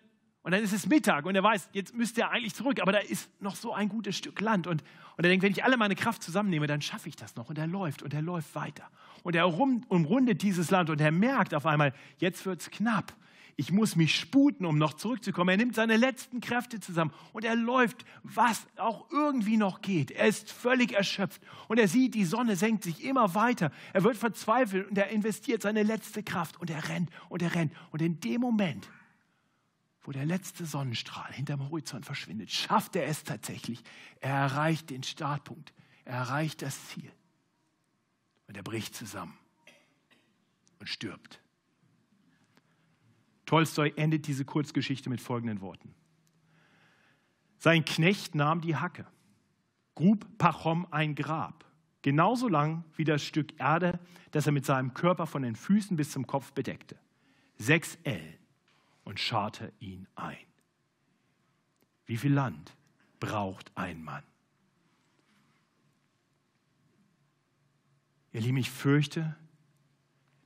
und 0.44 0.52
dann 0.52 0.62
ist 0.62 0.74
es 0.74 0.88
Mittag 0.88 1.26
und 1.26 1.36
er 1.36 1.44
weiß, 1.44 1.70
jetzt 1.72 1.96
müsste 1.96 2.22
er 2.22 2.32
eigentlich 2.32 2.54
zurück, 2.54 2.82
aber 2.82 2.92
da 2.92 3.00
ist 3.00 3.30
noch 3.42 3.56
so 3.56 3.74
ein 3.74 3.88
gutes 3.88 4.18
Stück 4.18 4.42
Land. 4.42 4.68
Und, 4.68 4.84
und 5.16 5.24
er 5.24 5.30
denkt, 5.30 5.42
wenn 5.44 5.54
ich 5.54 5.64
alle 5.64 5.78
meine 5.78 5.96
Kraft 5.96 6.22
zusammennehme, 6.22 6.68
dann 6.68 6.82
schaffe 6.82 7.08
ich 7.08 7.16
das 7.16 7.38
noch. 7.38 7.50
Und 7.50 7.58
er 7.58 7.66
läuft 7.66 8.04
und 8.04 8.14
er 8.14 8.22
läuft 8.22 8.54
weiter. 8.54 8.90
Und 9.24 9.38
er 9.38 9.48
umrundet 9.48 10.42
dieses 10.42 10.70
Land 10.70 10.90
und 10.90 11.00
er 11.00 11.12
merkt 11.12 11.54
auf 11.54 11.66
einmal, 11.66 11.94
jetzt 12.18 12.46
wird 12.46 12.60
es 12.60 12.70
knapp. 12.70 13.14
Ich 13.56 13.72
muss 13.72 13.96
mich 13.96 14.16
sputen, 14.16 14.66
um 14.66 14.78
noch 14.78 14.96
zurückzukommen. 14.96 15.50
Er 15.50 15.58
nimmt 15.58 15.76
seine 15.76 15.96
letzten 15.96 16.42
Kräfte 16.42 16.82
zusammen 16.82 17.14
und 17.32 17.46
er 17.46 17.56
läuft, 17.56 18.04
was 18.24 18.66
auch 18.76 19.10
irgendwie 19.12 19.56
noch 19.56 19.82
geht. 19.82 20.12
Er 20.12 20.28
ist 20.28 20.52
völlig 20.52 20.92
erschöpft 20.92 21.42
und 21.70 21.80
er 21.80 21.88
sieht, 21.88 22.16
die 22.16 22.26
Sonne 22.26 22.58
senkt 22.58 22.84
sich 22.84 23.06
immer 23.06 23.34
weiter. 23.34 23.72
Er 23.94 24.04
wird 24.04 24.18
verzweifelt 24.18 24.90
und 24.90 24.98
er 24.98 25.10
investiert 25.10 25.62
seine 25.62 25.84
letzte 25.84 26.22
Kraft 26.22 26.60
und 26.60 26.70
er 26.70 26.90
rennt 26.90 27.12
und 27.30 27.42
er 27.42 27.56
rennt. 27.56 27.72
Und 27.92 28.02
in 28.02 28.20
dem 28.20 28.42
Moment 28.42 28.90
wo 30.04 30.12
der 30.12 30.26
letzte 30.26 30.66
Sonnenstrahl 30.66 31.32
hinterm 31.32 31.70
Horizont 31.70 32.06
verschwindet, 32.06 32.52
schafft 32.52 32.96
er 32.96 33.08
es 33.08 33.24
tatsächlich. 33.24 33.82
Er 34.20 34.36
erreicht 34.36 34.90
den 34.90 35.04
Startpunkt, 35.04 35.74
er 36.04 36.16
erreicht 36.16 36.62
das 36.62 36.88
Ziel. 36.90 37.12
Und 38.48 38.58
er 38.58 38.64
bricht 38.64 38.96
zusammen 38.96 39.38
und 40.80 40.90
stirbt. 40.90 41.40
Tolstoi 43.46 43.94
endet 43.96 44.28
diese 44.28 44.46
Kurzgeschichte 44.46 45.10
mit 45.10 45.22
folgenden 45.22 45.62
Worten. 45.62 45.96
Sein 47.58 47.86
Knecht 47.86 48.36
nahm 48.36 48.60
die 48.60 48.76
Hacke, 48.76 49.08
grub 49.96 50.38
Pachom 50.38 50.86
ein 50.92 51.16
Grab, 51.16 51.66
genauso 52.02 52.50
lang 52.50 52.84
wie 52.98 53.06
das 53.06 53.24
Stück 53.24 53.58
Erde, 53.58 54.00
das 54.32 54.46
er 54.48 54.52
mit 54.52 54.66
seinem 54.66 54.94
Körper 54.94 55.28
von 55.28 55.44
den 55.44 55.56
Füßen 55.56 55.96
bis 55.96 56.12
zum 56.12 56.28
Kopf 56.28 56.52
bedeckte. 56.52 56.98
Sechs 57.56 57.98
Ellen 58.04 58.43
und 59.04 59.20
scharte 59.20 59.74
ihn 59.80 60.08
ein. 60.16 60.46
Wie 62.06 62.18
viel 62.18 62.34
Land 62.34 62.76
braucht 63.20 63.72
ein 63.76 64.04
Mann? 64.04 64.24
Ihr 68.32 68.42
Lieben, 68.42 68.58
ich 68.58 68.72
fürchte, 68.72 69.36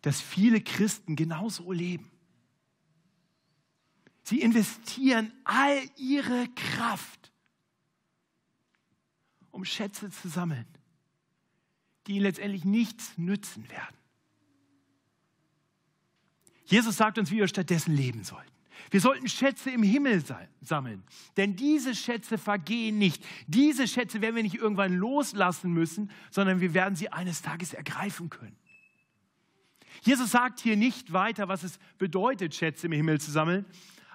dass 0.01 0.21
viele 0.21 0.61
Christen 0.61 1.15
genauso 1.15 1.71
leben. 1.71 2.11
Sie 4.23 4.41
investieren 4.41 5.31
all 5.45 5.79
ihre 5.95 6.49
Kraft, 6.49 7.31
um 9.51 9.63
Schätze 9.63 10.11
zu 10.11 10.27
sammeln, 10.27 10.67
die 12.05 12.13
ihnen 12.13 12.23
letztendlich 12.23 12.65
nichts 12.65 13.17
nützen 13.17 13.69
werden. 13.69 13.95
Jesus 16.67 16.97
sagt 16.97 17.17
uns, 17.17 17.31
wie 17.31 17.38
wir 17.38 17.47
stattdessen 17.47 17.95
leben 17.95 18.24
sollten. 18.24 18.51
Wir 18.91 19.01
sollten 19.01 19.27
Schätze 19.27 19.71
im 19.71 19.83
Himmel 19.83 20.24
sammeln, 20.62 21.03
denn 21.36 21.55
diese 21.55 21.95
Schätze 21.95 22.38
vergehen 22.38 22.97
nicht. 22.97 23.25
Diese 23.47 23.88
Schätze 23.88 24.21
werden 24.21 24.36
wir 24.36 24.43
nicht 24.43 24.55
irgendwann 24.55 24.93
loslassen 24.93 25.71
müssen, 25.71 26.12
sondern 26.29 26.62
wir 26.62 26.74
werden 26.74 26.95
sie 26.95 27.12
eines 27.12 27.41
Tages 27.41 27.74
ergreifen 27.74 28.29
können. 28.29 28.55
Jesus 30.03 30.31
sagt 30.31 30.59
hier 30.59 30.77
nicht 30.77 31.12
weiter, 31.12 31.47
was 31.47 31.63
es 31.63 31.79
bedeutet, 31.97 32.53
Schätze 32.53 32.86
im 32.88 32.93
Himmel 32.93 33.19
zu 33.19 33.31
sammeln, 33.31 33.65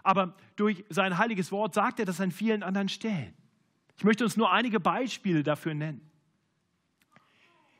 aber 0.02 0.36
durch 0.56 0.84
sein 0.88 1.18
heiliges 1.18 1.52
Wort 1.52 1.74
sagt 1.74 1.98
er 1.98 2.06
das 2.06 2.20
an 2.20 2.30
vielen 2.30 2.62
anderen 2.62 2.88
Stellen. 2.88 3.34
Ich 3.96 4.04
möchte 4.04 4.24
uns 4.24 4.36
nur 4.36 4.52
einige 4.52 4.80
Beispiele 4.80 5.42
dafür 5.42 5.74
nennen. 5.74 6.10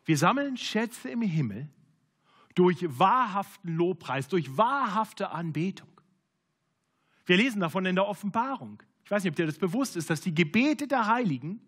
Wir 0.05 0.19
sammeln 0.19 0.57
Schätze 0.57 1.09
im 1.09 1.23
Himmel 1.23 1.69
durch 2.55 2.87
wahrhaften 2.99 3.77
Lobpreis, 3.77 4.29
durch 4.29 4.57
wahrhafte 4.57 5.31
Anbetung. 5.31 5.89
Wir 7.25 7.37
lesen 7.37 7.61
davon 7.61 7.87
in 7.87 7.95
der 7.95 8.07
Offenbarung. 8.07 8.83
Ich 9.05 9.11
weiß 9.11 9.25
nicht, 9.25 9.33
ob 9.33 9.37
dir 9.37 9.47
das 9.47 9.59
bewusst 9.59 9.97
ist, 9.97 10.11
dass 10.11 10.21
die 10.21 10.35
Gebete 10.35 10.87
der 10.87 11.07
Heiligen 11.07 11.61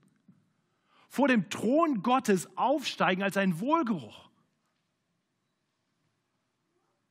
vor 1.09 1.29
dem 1.29 1.49
Thron 1.49 2.03
Gottes 2.03 2.57
aufsteigen 2.57 3.23
als 3.23 3.37
ein 3.37 3.61
Wohlgeruch. 3.61 4.29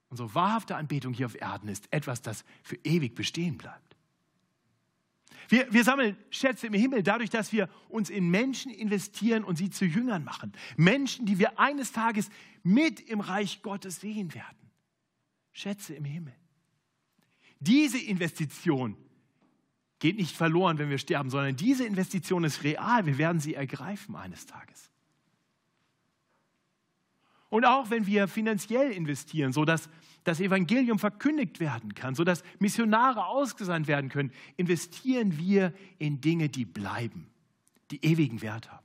Unsere 0.10 0.36
wahrhafte 0.36 0.76
Anbetung 0.76 1.14
hier 1.14 1.26
auf 1.26 1.40
Erden 1.40 1.70
ist 1.70 1.92
etwas, 1.92 2.22
das 2.22 2.46
für 2.62 2.76
ewig 2.84 3.16
bestehen 3.16 3.58
bleibt. 3.58 3.93
Wir, 5.54 5.72
wir, 5.72 5.84
sammeln 5.84 6.18
Schätze 6.32 6.66
im 6.66 6.74
Himmel 6.74 7.04
dadurch, 7.04 7.30
dass 7.30 7.54
wir 7.54 7.70
uns 7.88 8.10
in 8.10 8.28
Menschen 8.32 8.72
investieren 8.72 9.44
und 9.44 9.56
sie 9.56 9.70
zu 9.70 9.86
Jüngern 9.86 10.24
machen. 10.24 10.52
Menschen, 10.78 11.28
die 11.28 11.38
wir 11.38 11.60
eines 11.60 11.92
Tages 11.92 12.32
mit 12.64 13.00
im 13.00 13.20
Reich 13.20 13.62
Gottes 13.62 14.02
sehen 14.02 14.34
werden. 14.34 14.72
Schätze 15.52 15.94
im 15.94 16.06
Himmel. 16.06 16.34
Diese 17.60 18.00
Investition 18.00 18.98
geht 20.00 20.18
nicht 20.18 20.36
verloren, 20.36 20.80
wenn 20.80 20.90
wir 20.90 20.98
sterben, 20.98 21.30
sondern 21.30 21.56
diese 21.56 21.86
Investition 21.86 22.46
ist 22.46 22.64
real. 22.64 23.06
Wir 23.06 23.20
werden 23.20 23.40
sie 23.40 23.54
ergreifen 23.54 24.16
eines 24.16 24.48
Tages. 24.48 24.90
Und 27.50 27.66
auch 27.66 27.92
wenn 27.92 28.08
wir 28.08 28.28
finanziell 28.28 28.92
investieren, 28.92 29.54
sodass 29.54 29.88
das 30.24 30.40
Evangelium 30.40 31.00
verkündigt 31.00 31.60
werden 31.60 31.94
kann, 31.96 32.16
sodass 32.16 32.44
Missionare 32.60 33.26
ausgesandt 33.26 33.88
werden 33.88 34.10
können, 34.10 34.32
investieren 34.58 35.38
wir 35.38 35.74
in 35.98 36.22
Dinge, 36.22 36.50
die 36.50 36.66
bleiben, 36.66 37.28
die 37.92 38.04
ewigen 38.06 38.42
Wert 38.42 38.72
haben. 38.72 38.84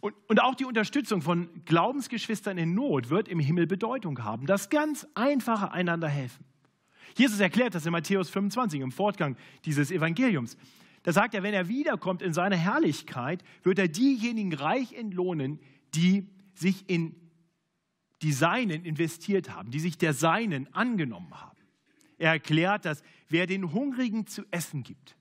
Und, 0.00 0.14
und 0.28 0.40
auch 0.40 0.54
die 0.54 0.64
Unterstützung 0.64 1.20
von 1.20 1.48
Glaubensgeschwistern 1.66 2.56
in 2.56 2.74
Not 2.74 3.10
wird 3.10 3.28
im 3.28 3.38
Himmel 3.38 3.66
Bedeutung 3.66 4.22
haben. 4.24 4.46
Das 4.46 4.70
ganz 4.70 5.06
einfache 5.14 5.72
einander 5.72 6.08
helfen. 6.08 6.44
Jesus 7.16 7.40
erklärt 7.40 7.74
das 7.74 7.84
in 7.84 7.92
Matthäus 7.92 8.30
25 8.30 8.80
im 8.80 8.92
Fortgang 8.92 9.36
dieses 9.64 9.90
Evangeliums. 9.90 10.56
Da 11.02 11.12
sagt 11.12 11.34
er, 11.34 11.42
wenn 11.42 11.54
er 11.54 11.68
wiederkommt 11.68 12.22
in 12.22 12.32
seine 12.32 12.56
Herrlichkeit, 12.56 13.42
wird 13.62 13.78
er 13.78 13.88
diejenigen 13.88 14.54
reich 14.54 14.92
entlohnen, 14.92 15.58
die 15.94 16.28
sich 16.54 16.88
in 16.88 17.14
die 18.22 18.32
Seinen 18.32 18.84
investiert 18.84 19.50
haben, 19.50 19.70
die 19.70 19.80
sich 19.80 19.98
der 19.98 20.12
Seinen 20.12 20.72
angenommen 20.74 21.40
haben. 21.40 21.58
Er 22.18 22.32
erklärt, 22.32 22.84
dass 22.84 23.02
wer 23.28 23.46
den 23.46 23.72
Hungrigen 23.72 24.26
zu 24.26 24.44
essen 24.50 24.82
gibt, 24.82 25.16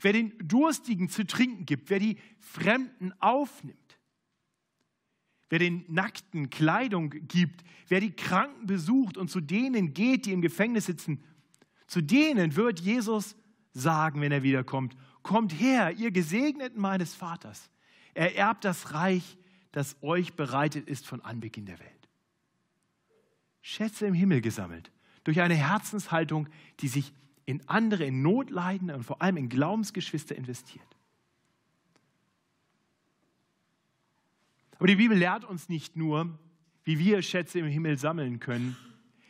wer 0.00 0.12
den 0.12 0.36
Durstigen 0.46 1.08
zu 1.08 1.26
trinken 1.26 1.64
gibt, 1.64 1.88
wer 1.88 1.98
die 1.98 2.18
Fremden 2.40 3.12
aufnimmt, 3.20 3.98
wer 5.48 5.58
den 5.58 5.84
Nackten 5.88 6.50
Kleidung 6.50 7.10
gibt, 7.28 7.64
wer 7.88 8.00
die 8.00 8.12
Kranken 8.12 8.66
besucht 8.66 9.16
und 9.16 9.30
zu 9.30 9.40
denen 9.40 9.94
geht, 9.94 10.26
die 10.26 10.32
im 10.32 10.42
Gefängnis 10.42 10.86
sitzen, 10.86 11.22
zu 11.86 12.02
denen 12.02 12.56
wird 12.56 12.80
Jesus 12.80 13.36
sagen, 13.72 14.20
wenn 14.20 14.32
er 14.32 14.42
wiederkommt, 14.42 14.96
kommt 15.22 15.58
her, 15.58 15.92
ihr 15.92 16.10
Gesegneten 16.10 16.80
meines 16.80 17.14
Vaters. 17.14 17.70
Er 18.14 18.36
erbt 18.36 18.64
das 18.64 18.92
Reich, 18.92 19.38
das 19.72 19.96
euch 20.02 20.34
bereitet 20.34 20.86
ist 20.88 21.06
von 21.06 21.22
Anbeginn 21.22 21.66
der 21.66 21.78
Welt. 21.78 22.01
Schätze 23.62 24.06
im 24.06 24.14
Himmel 24.14 24.40
gesammelt, 24.40 24.90
durch 25.24 25.40
eine 25.40 25.54
Herzenshaltung, 25.54 26.48
die 26.80 26.88
sich 26.88 27.12
in 27.46 27.66
andere, 27.68 28.04
in 28.04 28.22
Notleidende 28.22 28.94
und 28.94 29.04
vor 29.04 29.22
allem 29.22 29.36
in 29.36 29.48
Glaubensgeschwister 29.48 30.36
investiert. 30.36 30.84
Aber 34.78 34.88
die 34.88 34.96
Bibel 34.96 35.16
lehrt 35.16 35.44
uns 35.44 35.68
nicht 35.68 35.96
nur, 35.96 36.36
wie 36.82 36.98
wir 36.98 37.22
Schätze 37.22 37.60
im 37.60 37.66
Himmel 37.66 37.98
sammeln 37.98 38.40
können. 38.40 38.76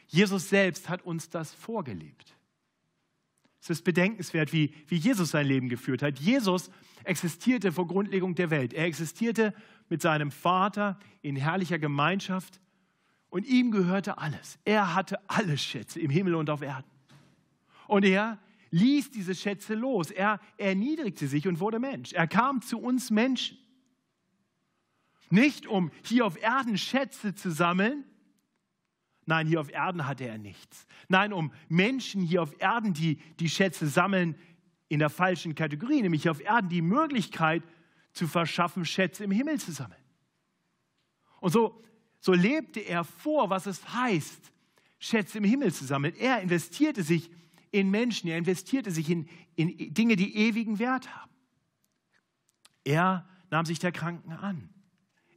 Jesus 0.07 0.49
selbst 0.49 0.88
hat 0.88 1.03
uns 1.03 1.29
das 1.29 1.53
vorgelebt. 1.53 2.35
Es 3.61 3.68
ist 3.68 3.85
bedenkenswert, 3.85 4.53
wie, 4.53 4.75
wie 4.88 4.97
Jesus 4.97 5.31
sein 5.31 5.47
Leben 5.47 5.68
geführt 5.68 6.03
hat. 6.03 6.18
Jesus 6.18 6.71
existierte 7.05 7.71
vor 7.71 7.87
Grundlegung 7.87 8.35
der 8.35 8.51
Welt. 8.51 8.73
Er 8.73 8.87
existierte 8.87 9.55
mit 9.90 10.01
seinem 10.01 10.31
Vater 10.31 10.99
in 11.21 11.37
herrlicher 11.37 11.79
Gemeinschaft 11.79 12.62
und 13.33 13.47
ihm 13.47 13.71
gehörte 13.71 14.18
alles. 14.18 14.59
Er 14.62 14.95
hatte 14.95 15.18
alle 15.27 15.57
Schätze 15.57 15.99
im 15.99 16.11
Himmel 16.11 16.35
und 16.35 16.51
auf 16.51 16.61
Erden. 16.61 16.90
Und 17.88 18.05
er 18.05 18.38
ließ 18.73 19.11
diese 19.11 19.35
Schätze 19.35 19.75
los. 19.75 20.11
Er 20.11 20.38
erniedrigte 20.59 21.27
sich 21.27 21.49
und 21.49 21.59
wurde 21.59 21.79
Mensch. 21.79 22.12
Er 22.12 22.27
kam 22.27 22.61
zu 22.61 22.79
uns 22.79 23.11
Menschen. 23.11 23.57
Nicht 25.31 25.66
um 25.66 25.90
hier 26.05 26.27
auf 26.27 26.37
Erden 26.42 26.77
Schätze 26.77 27.35
zu 27.35 27.51
sammeln. 27.51 28.05
Nein, 29.25 29.47
hier 29.47 29.62
auf 29.62 29.73
Erden 29.73 30.07
hatte 30.07 30.25
er 30.25 30.37
nichts. 30.37 30.87
Nein, 31.09 31.33
um 31.33 31.55
Menschen 31.71 32.21
hier 32.21 32.42
auf 32.42 32.61
Erden, 32.61 32.92
die 32.92 33.16
die 33.40 33.49
Schätze 33.49 33.87
sammeln, 33.87 34.37
in 34.88 34.99
der 34.99 35.09
falschen 35.09 35.55
Kategorie, 35.55 36.03
nämlich 36.03 36.21
hier 36.21 36.33
auf 36.33 36.42
Erden 36.42 36.68
die 36.68 36.83
Möglichkeit 36.83 37.62
zu 38.12 38.27
verschaffen, 38.27 38.85
Schätze 38.85 39.25
im 39.25 39.31
Himmel 39.31 39.59
zu 39.59 39.73
sammeln. 39.73 40.03
Und 41.40 41.51
so, 41.51 41.83
so 42.23 42.33
lebte 42.33 42.79
er 42.79 43.03
vor, 43.03 43.51
was 43.51 43.67
es 43.67 43.93
heißt, 43.93 44.53
Schätze 45.01 45.39
im 45.39 45.45
Himmel 45.45 45.75
zu 45.75 45.85
sammeln. 45.85 46.15
Er 46.15 46.41
investierte 46.41 47.03
sich 47.03 47.29
in 47.73 47.91
Menschen, 47.91 48.29
er 48.29 48.39
investierte 48.39 48.93
sich 48.93 49.11
in, 49.11 49.29
in 49.57 49.93
Dinge, 49.93 50.15
die 50.15 50.37
ewigen 50.37 50.79
Wert 50.79 51.13
haben. 51.13 51.33
Er 52.85 53.29
nahm 53.51 53.67
sich 53.67 53.81
der 53.81 53.91
Kranken 53.91 54.33
an. 54.33 54.69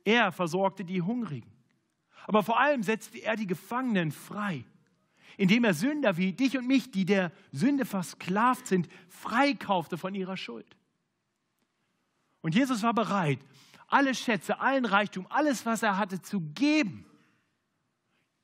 Er 0.03 0.31
versorgte 0.31 0.85
die 0.85 1.01
Hungrigen. 1.01 1.51
Aber 2.27 2.43
vor 2.43 2.59
allem 2.59 2.83
setzte 2.83 3.17
er 3.17 3.35
die 3.35 3.47
Gefangenen 3.47 4.11
frei, 4.11 4.63
indem 5.37 5.63
er 5.63 5.73
Sünder 5.73 6.17
wie 6.17 6.33
dich 6.33 6.55
und 6.55 6.67
mich, 6.67 6.91
die 6.91 7.05
der 7.05 7.31
Sünde 7.51 7.85
versklavt 7.85 8.67
sind, 8.67 8.87
freikaufte 9.09 9.97
von 9.97 10.13
ihrer 10.13 10.37
Schuld. 10.37 10.77
Und 12.41 12.53
Jesus 12.53 12.83
war 12.83 12.93
bereit, 12.93 13.39
alle 13.95 14.13
Schätze, 14.13 14.59
allen 14.59 14.83
Reichtum, 14.83 15.25
alles, 15.29 15.65
was 15.65 15.81
er 15.81 15.97
hatte, 15.97 16.21
zu 16.21 16.41
geben. 16.41 17.05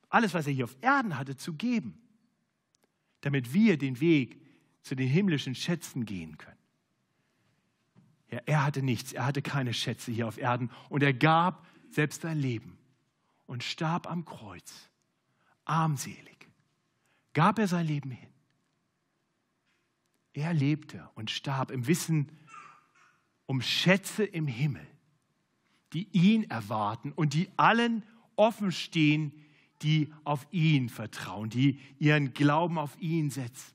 Alles, 0.07 0.33
was 0.33 0.47
er 0.47 0.53
hier 0.53 0.63
auf 0.63 0.77
Erden 0.79 1.17
hatte, 1.17 1.35
zu 1.35 1.53
geben, 1.55 2.01
damit 3.19 3.51
wir 3.51 3.77
den 3.77 3.99
Weg 3.99 4.41
zu 4.81 4.95
den 4.95 5.09
himmlischen 5.09 5.53
Schätzen 5.53 6.05
gehen 6.05 6.37
können. 6.37 6.57
Ja, 8.29 8.39
er 8.45 8.65
hatte 8.65 8.81
nichts, 8.81 9.11
er 9.11 9.25
hatte 9.25 9.41
keine 9.41 9.73
Schätze 9.73 10.13
hier 10.13 10.25
auf 10.25 10.37
Erden 10.37 10.71
und 10.87 11.03
er 11.03 11.13
gab 11.13 11.67
selbst 11.89 12.21
sein 12.21 12.39
Leben 12.39 12.77
und 13.45 13.61
starb 13.61 14.09
am 14.09 14.23
Kreuz, 14.23 14.89
armselig, 15.65 16.47
gab 17.33 17.59
er 17.59 17.67
sein 17.67 17.85
Leben 17.85 18.11
hin. 18.11 18.29
Er 20.31 20.53
lebte 20.53 21.09
und 21.15 21.29
starb 21.29 21.71
im 21.71 21.87
Wissen 21.87 22.31
um 23.47 23.61
Schätze 23.61 24.23
im 24.23 24.47
Himmel, 24.47 24.87
die 25.93 26.08
ihn 26.12 26.49
erwarten 26.49 27.12
und 27.12 27.34
die 27.34 27.49
allen 27.58 28.04
offen 28.36 28.71
stehen, 28.71 29.34
die 29.82 30.13
auf 30.23 30.47
ihn 30.51 30.89
vertrauen, 30.89 31.49
die 31.49 31.80
ihren 31.99 32.34
Glauben 32.34 32.77
auf 32.77 32.99
ihn 32.99 33.30
setzen. 33.30 33.73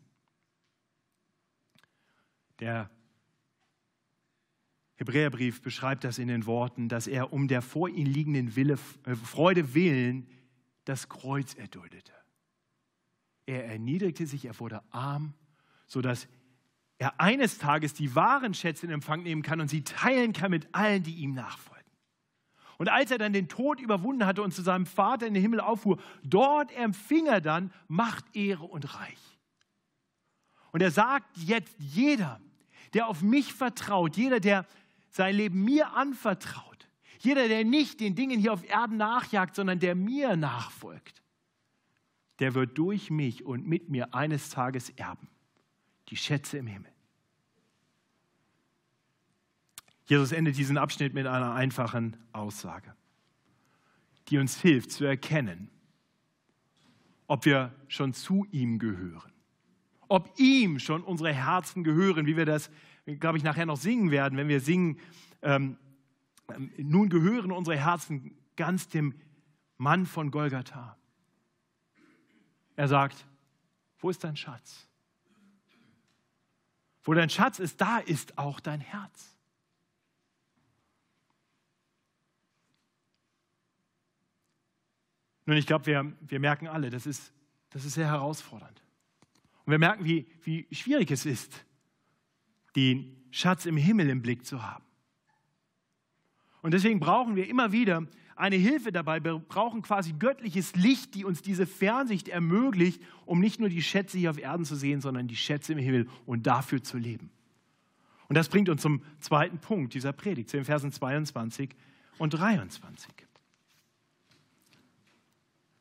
Der 2.60 2.90
Hebräerbrief 4.96 5.60
beschreibt 5.60 6.04
das 6.04 6.18
in 6.18 6.28
den 6.28 6.46
Worten, 6.46 6.88
dass 6.88 7.06
er 7.06 7.32
um 7.32 7.48
der 7.48 7.60
vor 7.60 7.88
ihm 7.88 8.06
liegenden 8.06 8.56
Wille, 8.56 8.78
äh, 9.04 9.14
Freude 9.14 9.74
willen 9.74 10.26
das 10.84 11.08
Kreuz 11.08 11.54
erduldete. 11.54 12.12
Er 13.44 13.66
erniedrigte 13.66 14.26
sich, 14.26 14.46
er 14.46 14.58
wurde 14.58 14.82
arm, 14.90 15.34
sodass 15.86 16.28
er 16.98 17.20
eines 17.20 17.58
Tages 17.58 17.92
die 17.92 18.14
wahren 18.14 18.54
Schätze 18.54 18.86
in 18.86 18.92
Empfang 18.92 19.22
nehmen 19.22 19.42
kann 19.42 19.60
und 19.60 19.68
sie 19.68 19.84
teilen 19.84 20.32
kann 20.32 20.50
mit 20.50 20.74
allen, 20.74 21.02
die 21.02 21.16
ihm 21.16 21.34
nachfolgen. 21.34 21.75
Und 22.78 22.88
als 22.88 23.10
er 23.10 23.18
dann 23.18 23.32
den 23.32 23.48
Tod 23.48 23.80
überwunden 23.80 24.26
hatte 24.26 24.42
und 24.42 24.52
zu 24.52 24.62
seinem 24.62 24.86
Vater 24.86 25.26
in 25.26 25.34
den 25.34 25.42
Himmel 25.42 25.60
auffuhr, 25.60 25.98
dort 26.22 26.72
empfing 26.76 27.26
er 27.26 27.40
dann 27.40 27.72
Macht, 27.88 28.24
Ehre 28.34 28.64
und 28.64 28.94
Reich. 28.94 29.38
Und 30.72 30.82
er 30.82 30.90
sagt 30.90 31.36
jetzt, 31.38 31.74
jeder, 31.78 32.40
der 32.92 33.08
auf 33.08 33.22
mich 33.22 33.54
vertraut, 33.54 34.16
jeder, 34.16 34.40
der 34.40 34.66
sein 35.08 35.34
Leben 35.34 35.64
mir 35.64 35.94
anvertraut, 35.94 36.88
jeder, 37.18 37.48
der 37.48 37.64
nicht 37.64 38.00
den 38.00 38.14
Dingen 38.14 38.38
hier 38.38 38.52
auf 38.52 38.68
Erden 38.68 38.98
nachjagt, 38.98 39.56
sondern 39.56 39.80
der 39.80 39.94
mir 39.94 40.36
nachfolgt, 40.36 41.22
der 42.40 42.54
wird 42.54 42.76
durch 42.76 43.10
mich 43.10 43.44
und 43.44 43.66
mit 43.66 43.88
mir 43.88 44.14
eines 44.14 44.50
Tages 44.50 44.90
erben, 44.90 45.28
die 46.10 46.16
Schätze 46.16 46.58
im 46.58 46.66
Himmel. 46.66 46.92
Jesus 50.06 50.32
endet 50.32 50.56
diesen 50.56 50.78
Abschnitt 50.78 51.14
mit 51.14 51.26
einer 51.26 51.52
einfachen 51.52 52.16
Aussage, 52.32 52.94
die 54.28 54.38
uns 54.38 54.60
hilft 54.60 54.92
zu 54.92 55.04
erkennen, 55.04 55.70
ob 57.26 57.44
wir 57.44 57.74
schon 57.88 58.14
zu 58.14 58.46
ihm 58.52 58.78
gehören, 58.78 59.32
ob 60.08 60.32
ihm 60.38 60.78
schon 60.78 61.02
unsere 61.02 61.32
Herzen 61.32 61.82
gehören, 61.82 62.26
wie 62.26 62.36
wir 62.36 62.46
das, 62.46 62.70
glaube 63.18 63.38
ich, 63.38 63.44
nachher 63.44 63.66
noch 63.66 63.76
singen 63.76 64.12
werden, 64.12 64.38
wenn 64.38 64.48
wir 64.48 64.60
singen, 64.60 65.00
ähm, 65.42 65.76
ähm, 66.54 66.70
nun 66.76 67.08
gehören 67.08 67.50
unsere 67.50 67.76
Herzen 67.76 68.36
ganz 68.54 68.88
dem 68.88 69.14
Mann 69.76 70.06
von 70.06 70.30
Golgatha. 70.30 70.96
Er 72.76 72.88
sagt, 72.88 73.26
wo 73.98 74.10
ist 74.10 74.22
dein 74.22 74.36
Schatz? 74.36 74.88
Wo 77.02 77.14
dein 77.14 77.30
Schatz 77.30 77.58
ist, 77.58 77.80
da 77.80 77.98
ist 77.98 78.38
auch 78.38 78.60
dein 78.60 78.80
Herz. 78.80 79.35
Nun, 85.46 85.56
ich 85.56 85.66
glaube, 85.66 85.86
wir, 85.86 86.12
wir 86.20 86.40
merken 86.40 86.66
alle, 86.66 86.90
das 86.90 87.06
ist, 87.06 87.32
das 87.70 87.84
ist 87.84 87.94
sehr 87.94 88.08
herausfordernd. 88.08 88.82
Und 89.64 89.70
wir 89.70 89.78
merken, 89.78 90.04
wie, 90.04 90.26
wie 90.42 90.66
schwierig 90.72 91.10
es 91.10 91.24
ist, 91.24 91.64
den 92.74 93.16
Schatz 93.30 93.64
im 93.66 93.76
Himmel 93.76 94.10
im 94.10 94.22
Blick 94.22 94.44
zu 94.44 94.62
haben. 94.62 94.84
Und 96.62 96.74
deswegen 96.74 97.00
brauchen 97.00 97.36
wir 97.36 97.48
immer 97.48 97.72
wieder 97.72 98.06
eine 98.34 98.56
Hilfe 98.56 98.92
dabei. 98.92 99.22
Wir 99.22 99.38
brauchen 99.38 99.82
quasi 99.82 100.12
göttliches 100.12 100.74
Licht, 100.74 101.14
die 101.14 101.24
uns 101.24 101.42
diese 101.42 101.66
Fernsicht 101.66 102.28
ermöglicht, 102.28 103.00
um 103.24 103.40
nicht 103.40 103.60
nur 103.60 103.68
die 103.68 103.82
Schätze 103.82 104.18
hier 104.18 104.30
auf 104.30 104.38
Erden 104.38 104.64
zu 104.64 104.74
sehen, 104.76 105.00
sondern 105.00 105.28
die 105.28 105.36
Schätze 105.36 105.72
im 105.72 105.78
Himmel 105.78 106.08
und 106.26 106.46
dafür 106.46 106.82
zu 106.82 106.98
leben. 106.98 107.30
Und 108.28 108.34
das 108.36 108.48
bringt 108.48 108.68
uns 108.68 108.82
zum 108.82 109.02
zweiten 109.20 109.58
Punkt 109.58 109.94
dieser 109.94 110.12
Predigt, 110.12 110.50
zu 110.50 110.56
den 110.56 110.64
Versen 110.64 110.90
22 110.90 111.70
und 112.18 112.30
23. 112.30 113.25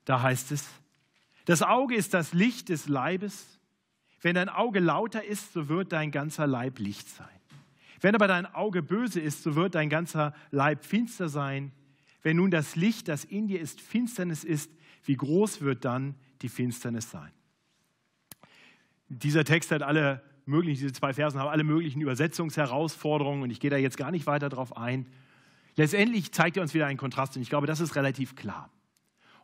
Da 0.05 0.21
heißt 0.21 0.51
es, 0.51 0.67
das 1.45 1.61
Auge 1.61 1.95
ist 1.95 2.13
das 2.13 2.33
Licht 2.33 2.69
des 2.69 2.87
Leibes. 2.87 3.59
Wenn 4.21 4.35
dein 4.35 4.49
Auge 4.49 4.79
lauter 4.79 5.23
ist, 5.23 5.53
so 5.53 5.67
wird 5.67 5.91
dein 5.91 6.11
ganzer 6.11 6.47
Leib 6.47 6.79
Licht 6.79 7.07
sein. 7.09 7.27
Wenn 8.01 8.15
aber 8.15 8.27
dein 8.27 8.45
Auge 8.45 8.81
böse 8.81 9.19
ist, 9.19 9.43
so 9.43 9.55
wird 9.55 9.75
dein 9.75 9.89
ganzer 9.89 10.33
Leib 10.51 10.85
finster 10.85 11.29
sein. 11.29 11.71
Wenn 12.21 12.37
nun 12.37 12.51
das 12.51 12.75
Licht, 12.75 13.07
das 13.07 13.23
in 13.23 13.47
dir 13.47 13.59
ist, 13.59 13.81
Finsternis 13.81 14.43
ist, 14.43 14.71
wie 15.03 15.15
groß 15.15 15.61
wird 15.61 15.85
dann 15.85 16.15
die 16.41 16.49
Finsternis 16.49 17.09
sein? 17.11 17.31
Dieser 19.07 19.43
Text 19.43 19.71
hat 19.71 19.83
alle 19.83 20.23
möglichen, 20.45 20.81
diese 20.81 20.93
zwei 20.93 21.13
Versen 21.13 21.39
haben 21.39 21.49
alle 21.49 21.63
möglichen 21.63 22.01
Übersetzungsherausforderungen 22.01 23.43
und 23.43 23.51
ich 23.51 23.59
gehe 23.59 23.69
da 23.69 23.77
jetzt 23.77 23.97
gar 23.97 24.11
nicht 24.11 24.25
weiter 24.25 24.49
drauf 24.49 24.75
ein. 24.75 25.07
Letztendlich 25.75 26.31
zeigt 26.31 26.57
er 26.57 26.63
uns 26.63 26.73
wieder 26.73 26.87
einen 26.87 26.97
Kontrast 26.97 27.35
und 27.35 27.41
ich 27.41 27.49
glaube, 27.49 27.67
das 27.67 27.79
ist 27.79 27.95
relativ 27.95 28.35
klar. 28.35 28.71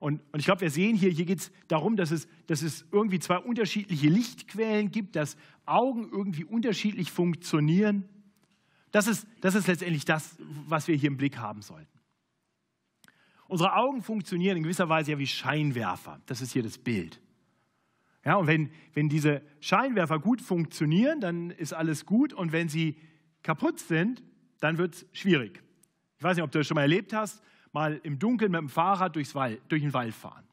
Und, 0.02 0.20
und 0.32 0.40
ich 0.40 0.46
glaube, 0.46 0.62
wir 0.62 0.72
sehen 0.72 0.96
hier, 0.96 1.12
hier 1.12 1.26
geht 1.26 1.42
es 1.42 1.52
darum, 1.68 1.96
dass 1.96 2.10
es, 2.10 2.28
dass 2.48 2.64
es 2.64 2.88
irgendwie 2.92 3.20
zwei 3.20 3.38
unterschiedliche 3.38 4.10
Lichtquellen 4.10 4.90
gibt, 4.90 5.16
dass 5.16 5.38
Augen 5.68 6.10
irgendwie 6.12 6.44
unterschiedlich 6.44 7.12
funktionieren. 7.12 8.10
Das 8.90 9.06
ist, 9.06 9.28
das 9.42 9.54
ist 9.54 9.68
letztendlich 9.68 10.04
das, 10.04 10.38
was 10.40 10.88
wir 10.88 10.96
hier 10.96 11.12
im 11.12 11.18
Blick 11.18 11.38
haben 11.38 11.62
sollten. 11.62 12.00
Unsere 13.48 13.76
Augen 13.76 14.02
funktionieren 14.02 14.58
in 14.58 14.64
gewisser 14.64 14.90
Weise 14.90 15.12
ja 15.12 15.20
wie 15.20 15.28
Scheinwerfer. 15.28 16.20
Das 16.26 16.42
ist 16.42 16.52
hier 16.52 16.64
das 16.64 16.80
Bild. 16.80 17.22
Ja, 18.26 18.38
und 18.38 18.48
wenn, 18.48 18.72
wenn 18.96 19.08
diese 19.08 19.44
Scheinwerfer 19.60 20.18
gut 20.18 20.42
funktionieren, 20.42 21.22
dann 21.22 21.52
ist 21.52 21.74
alles 21.74 22.08
gut. 22.08 22.34
Und 22.34 22.52
wenn 22.52 22.70
sie 22.70 22.98
kaputt 23.44 23.80
sind, 23.80 24.24
dann 24.62 24.80
wird 24.80 24.96
es 24.96 25.06
schwierig. 25.12 25.62
Ich 26.18 26.24
weiß 26.24 26.38
nicht, 26.38 26.44
ob 26.44 26.52
du 26.52 26.58
das 26.58 26.66
schon 26.66 26.74
mal 26.74 26.82
erlebt 26.82 27.14
hast 27.14 27.44
mal 27.72 28.00
im 28.04 28.20
Dunkeln 28.20 28.52
mit 28.52 28.60
dem 28.60 28.70
Fahrrad 28.70 29.16
durchs 29.16 29.36
Wald, 29.36 29.62
durch 29.70 29.82
den 29.82 29.94
Wald 29.94 30.14
fahren. 30.14 30.46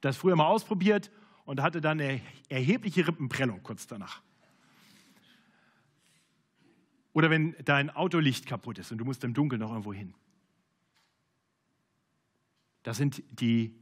Das 0.00 0.16
früher 0.16 0.36
mal 0.36 0.46
ausprobiert 0.46 1.10
und 1.44 1.62
hatte 1.62 1.80
dann 1.80 2.00
eine 2.00 2.20
erhebliche 2.48 3.06
Rippenprellung 3.06 3.62
kurz 3.62 3.86
danach. 3.86 4.22
Oder 7.12 7.30
wenn 7.30 7.56
dein 7.64 7.90
Autolicht 7.90 8.46
kaputt 8.46 8.78
ist 8.78 8.92
und 8.92 8.98
du 8.98 9.04
musst 9.04 9.24
im 9.24 9.34
Dunkeln 9.34 9.60
noch 9.60 9.70
irgendwo 9.70 9.92
hin. 9.92 10.14
Das 12.82 12.96
sind 12.96 13.22
die 13.30 13.74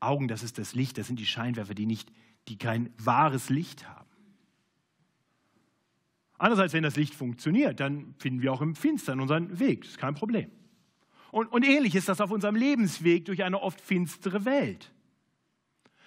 Augen, 0.00 0.28
das 0.28 0.42
ist 0.42 0.58
das 0.58 0.74
Licht, 0.74 0.98
das 0.98 1.06
sind 1.06 1.20
die 1.20 1.26
Scheinwerfer, 1.26 1.74
die, 1.74 1.86
nicht, 1.86 2.10
die 2.48 2.58
kein 2.58 2.92
wahres 2.98 3.48
Licht 3.48 3.88
haben. 3.88 4.08
Andererseits, 6.38 6.72
wenn 6.72 6.82
das 6.82 6.96
Licht 6.96 7.14
funktioniert, 7.14 7.80
dann 7.80 8.14
finden 8.18 8.40
wir 8.40 8.52
auch 8.52 8.62
im 8.62 8.74
Finstern 8.74 9.20
unseren 9.20 9.58
Weg. 9.58 9.82
Das 9.82 9.90
ist 9.90 9.98
kein 9.98 10.14
Problem. 10.14 10.50
Und, 11.30 11.46
und 11.48 11.64
ähnlich 11.64 11.94
ist 11.94 12.08
das 12.08 12.20
auf 12.20 12.30
unserem 12.30 12.56
Lebensweg 12.56 13.24
durch 13.24 13.42
eine 13.44 13.60
oft 13.60 13.80
finstere 13.80 14.44
Welt. 14.44 14.92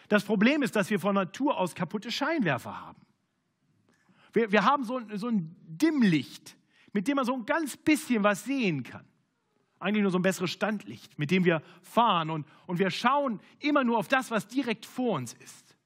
Das 0.10 0.24
Problem 0.24 0.62
ist, 0.64 0.76
dass 0.76 0.90
wir 0.90 1.00
von 1.00 1.16
Natur 1.16 1.58
aus 1.58 1.76
kaputte 1.76 2.12
Scheinwerfer 2.12 2.80
haben. 2.80 3.02
Wir, 4.34 4.52
wir 4.52 4.66
haben 4.66 4.84
so, 4.84 5.00
so 5.16 5.28
ein 5.28 5.56
Dimmlicht, 5.62 6.58
mit 6.92 7.08
dem 7.08 7.16
man 7.16 7.26
so 7.26 7.34
ein 7.34 7.46
ganz 7.46 7.78
bisschen 7.78 8.24
was 8.24 8.44
sehen 8.44 8.84
kann. 8.84 9.06
Eigentlich 9.80 10.04
nur 10.04 10.12
so 10.12 10.20
ein 10.20 10.24
besseres 10.24 10.52
Standlicht, 10.52 11.18
mit 11.18 11.32
dem 11.32 11.46
wir 11.46 11.62
fahren 11.82 12.30
und, 12.30 12.46
und 12.68 12.80
wir 12.80 12.90
schauen 12.90 13.40
immer 13.60 13.84
nur 13.84 13.98
auf 13.98 14.08
das, 14.08 14.32
was 14.32 14.48
direkt 14.48 14.86
vor 14.86 15.16
uns 15.16 15.34
ist. 15.34 15.78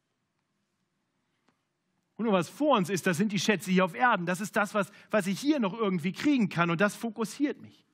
Und 2.15 2.25
nur 2.25 2.33
was 2.33 2.49
vor 2.49 2.77
uns 2.77 2.89
ist, 2.89 3.05
das 3.05 3.17
sind 3.17 3.31
die 3.31 3.39
Schätze 3.39 3.71
hier 3.71 3.85
auf 3.85 3.93
Erden. 3.93 4.25
Das 4.25 4.41
ist 4.41 4.55
das, 4.55 4.73
was, 4.73 4.91
was 5.11 5.27
ich 5.27 5.39
hier 5.39 5.59
noch 5.59 5.73
irgendwie 5.73 6.11
kriegen 6.11 6.49
kann 6.49 6.69
und 6.69 6.81
das 6.81 6.95
fokussiert 6.95 7.61
mich. 7.61 7.86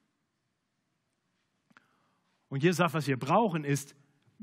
Und 2.54 2.62
Jesus 2.62 2.78
sagt, 2.78 2.94
was 2.94 3.08
wir 3.08 3.18
brauchen, 3.18 3.63
ist, 3.63 3.96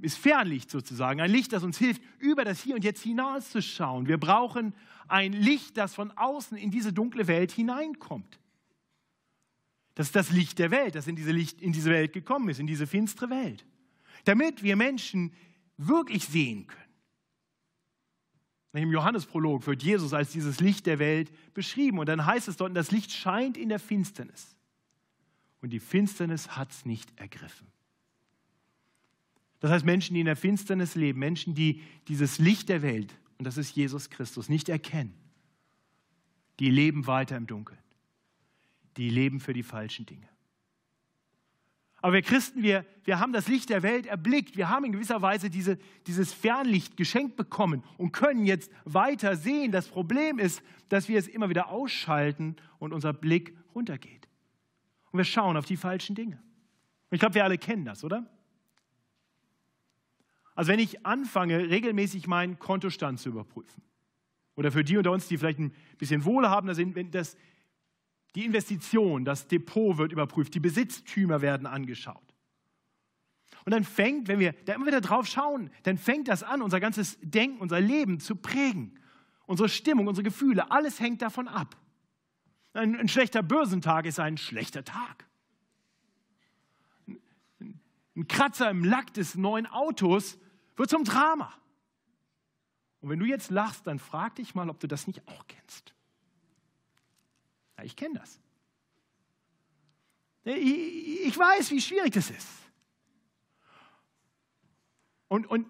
ist 0.02 0.18
Fernlicht 0.18 0.68
sozusagen. 0.68 1.20
Ein 1.20 1.30
Licht, 1.30 1.52
das 1.52 1.62
uns 1.62 1.78
hilft, 1.78 2.02
über 2.18 2.44
das 2.44 2.60
Hier 2.60 2.74
und 2.74 2.82
Jetzt 2.82 3.04
hinauszuschauen. 3.04 4.08
Wir 4.08 4.18
brauchen 4.18 4.74
ein 5.06 5.32
Licht, 5.32 5.76
das 5.76 5.94
von 5.94 6.10
außen 6.16 6.58
in 6.58 6.72
diese 6.72 6.92
dunkle 6.92 7.28
Welt 7.28 7.52
hineinkommt. 7.52 8.40
Das 9.94 10.08
ist 10.08 10.16
das 10.16 10.32
Licht 10.32 10.58
der 10.58 10.72
Welt, 10.72 10.96
das 10.96 11.06
in 11.06 11.14
diese, 11.14 11.30
Licht, 11.30 11.62
in 11.62 11.70
diese 11.70 11.88
Welt 11.88 12.12
gekommen 12.12 12.48
ist, 12.48 12.58
in 12.58 12.66
diese 12.66 12.88
finstere 12.88 13.30
Welt. 13.30 13.64
Damit 14.24 14.64
wir 14.64 14.74
Menschen 14.74 15.32
wirklich 15.76 16.26
sehen 16.26 16.66
können. 16.66 16.92
Im 18.72 18.90
Johannesprolog 18.90 19.68
wird 19.68 19.84
Jesus 19.84 20.12
als 20.14 20.32
dieses 20.32 20.58
Licht 20.58 20.86
der 20.86 20.98
Welt 20.98 21.30
beschrieben. 21.54 22.00
Und 22.00 22.08
dann 22.08 22.26
heißt 22.26 22.48
es 22.48 22.56
dort, 22.56 22.76
das 22.76 22.90
Licht 22.90 23.12
scheint 23.12 23.56
in 23.56 23.68
der 23.68 23.78
Finsternis. 23.78 24.56
Und 25.60 25.70
die 25.70 25.78
Finsternis 25.78 26.56
hat 26.56 26.72
es 26.72 26.84
nicht 26.84 27.16
ergriffen. 27.16 27.70
Das 29.60 29.70
heißt, 29.70 29.84
Menschen, 29.84 30.14
die 30.14 30.20
in 30.20 30.26
der 30.26 30.36
Finsternis 30.36 30.94
leben, 30.94 31.18
Menschen, 31.18 31.54
die 31.54 31.82
dieses 32.08 32.38
Licht 32.38 32.68
der 32.68 32.82
Welt, 32.82 33.14
und 33.38 33.44
das 33.44 33.56
ist 33.56 33.76
Jesus 33.76 34.10
Christus, 34.10 34.48
nicht 34.48 34.68
erkennen, 34.68 35.14
die 36.58 36.70
leben 36.70 37.06
weiter 37.06 37.36
im 37.36 37.46
Dunkeln. 37.46 37.78
Die 38.96 39.08
leben 39.08 39.40
für 39.40 39.52
die 39.52 39.62
falschen 39.62 40.04
Dinge. 40.04 40.28
Aber 42.02 42.14
wir 42.14 42.22
Christen, 42.22 42.62
wir, 42.62 42.86
wir 43.04 43.20
haben 43.20 43.32
das 43.32 43.48
Licht 43.48 43.68
der 43.68 43.82
Welt 43.82 44.06
erblickt. 44.06 44.56
Wir 44.56 44.70
haben 44.70 44.84
in 44.84 44.92
gewisser 44.92 45.20
Weise 45.20 45.50
diese, 45.50 45.78
dieses 46.06 46.32
Fernlicht 46.32 46.96
geschenkt 46.96 47.36
bekommen 47.36 47.84
und 47.98 48.12
können 48.12 48.46
jetzt 48.46 48.70
weiter 48.84 49.36
sehen. 49.36 49.70
Das 49.70 49.88
Problem 49.88 50.38
ist, 50.38 50.62
dass 50.88 51.08
wir 51.08 51.18
es 51.18 51.28
immer 51.28 51.50
wieder 51.50 51.68
ausschalten 51.68 52.56
und 52.78 52.92
unser 52.92 53.12
Blick 53.12 53.56
runtergeht. 53.74 54.28
Und 55.12 55.18
wir 55.18 55.24
schauen 55.24 55.56
auf 55.56 55.66
die 55.66 55.76
falschen 55.76 56.14
Dinge. 56.14 56.42
Ich 57.10 57.20
glaube, 57.20 57.34
wir 57.34 57.44
alle 57.44 57.58
kennen 57.58 57.84
das, 57.84 58.02
oder? 58.02 58.26
Also 60.54 60.72
wenn 60.72 60.78
ich 60.78 61.06
anfange, 61.06 61.70
regelmäßig 61.70 62.26
meinen 62.26 62.58
Kontostand 62.58 63.20
zu 63.20 63.30
überprüfen, 63.30 63.82
oder 64.56 64.72
für 64.72 64.84
die 64.84 64.96
unter 64.96 65.12
uns, 65.12 65.26
die 65.26 65.38
vielleicht 65.38 65.58
ein 65.58 65.72
bisschen 65.96 66.24
wohlhabender 66.24 66.74
sind, 66.74 66.94
wenn 66.94 67.10
das, 67.10 67.36
die 68.34 68.44
Investition, 68.44 69.24
das 69.24 69.48
Depot 69.48 69.96
wird 69.96 70.12
überprüft, 70.12 70.54
die 70.54 70.60
Besitztümer 70.60 71.40
werden 71.40 71.66
angeschaut. 71.66 72.34
Und 73.64 73.72
dann 73.72 73.84
fängt, 73.84 74.28
wenn 74.28 74.38
wir 74.38 74.52
da 74.64 74.74
immer 74.74 74.86
wieder 74.86 75.00
drauf 75.00 75.26
schauen, 75.26 75.70
dann 75.82 75.98
fängt 75.98 76.28
das 76.28 76.42
an, 76.42 76.62
unser 76.62 76.80
ganzes 76.80 77.18
Denken, 77.22 77.58
unser 77.58 77.80
Leben 77.80 78.20
zu 78.20 78.36
prägen. 78.36 78.98
Unsere 79.46 79.68
Stimmung, 79.68 80.06
unsere 80.06 80.24
Gefühle, 80.24 80.70
alles 80.70 81.00
hängt 81.00 81.22
davon 81.22 81.48
ab. 81.48 81.76
Ein, 82.72 82.96
ein 82.96 83.08
schlechter 83.08 83.42
Börsentag 83.42 84.06
ist 84.06 84.20
ein 84.20 84.36
schlechter 84.36 84.84
Tag. 84.84 85.26
Ein, 88.20 88.28
Kratzer 88.28 88.70
im 88.70 88.84
Lack 88.84 89.12
des 89.14 89.34
neuen 89.34 89.66
Autos 89.66 90.38
wird 90.76 90.90
zum 90.90 91.04
Drama. 91.04 91.52
Und 93.00 93.08
wenn 93.08 93.18
du 93.18 93.26
jetzt 93.26 93.50
lachst, 93.50 93.86
dann 93.86 93.98
frag 93.98 94.34
dich 94.36 94.54
mal, 94.54 94.68
ob 94.68 94.78
du 94.80 94.86
das 94.86 95.06
nicht 95.06 95.26
auch 95.26 95.46
kennst. 95.46 95.94
Ja, 97.78 97.84
ich 97.84 97.96
kenne 97.96 98.18
das. 98.18 98.38
Ich, 100.44 101.26
ich 101.26 101.38
weiß, 101.38 101.70
wie 101.70 101.80
schwierig 101.80 102.12
das 102.12 102.30
ist. 102.30 102.48
Und, 105.28 105.46
und 105.46 105.66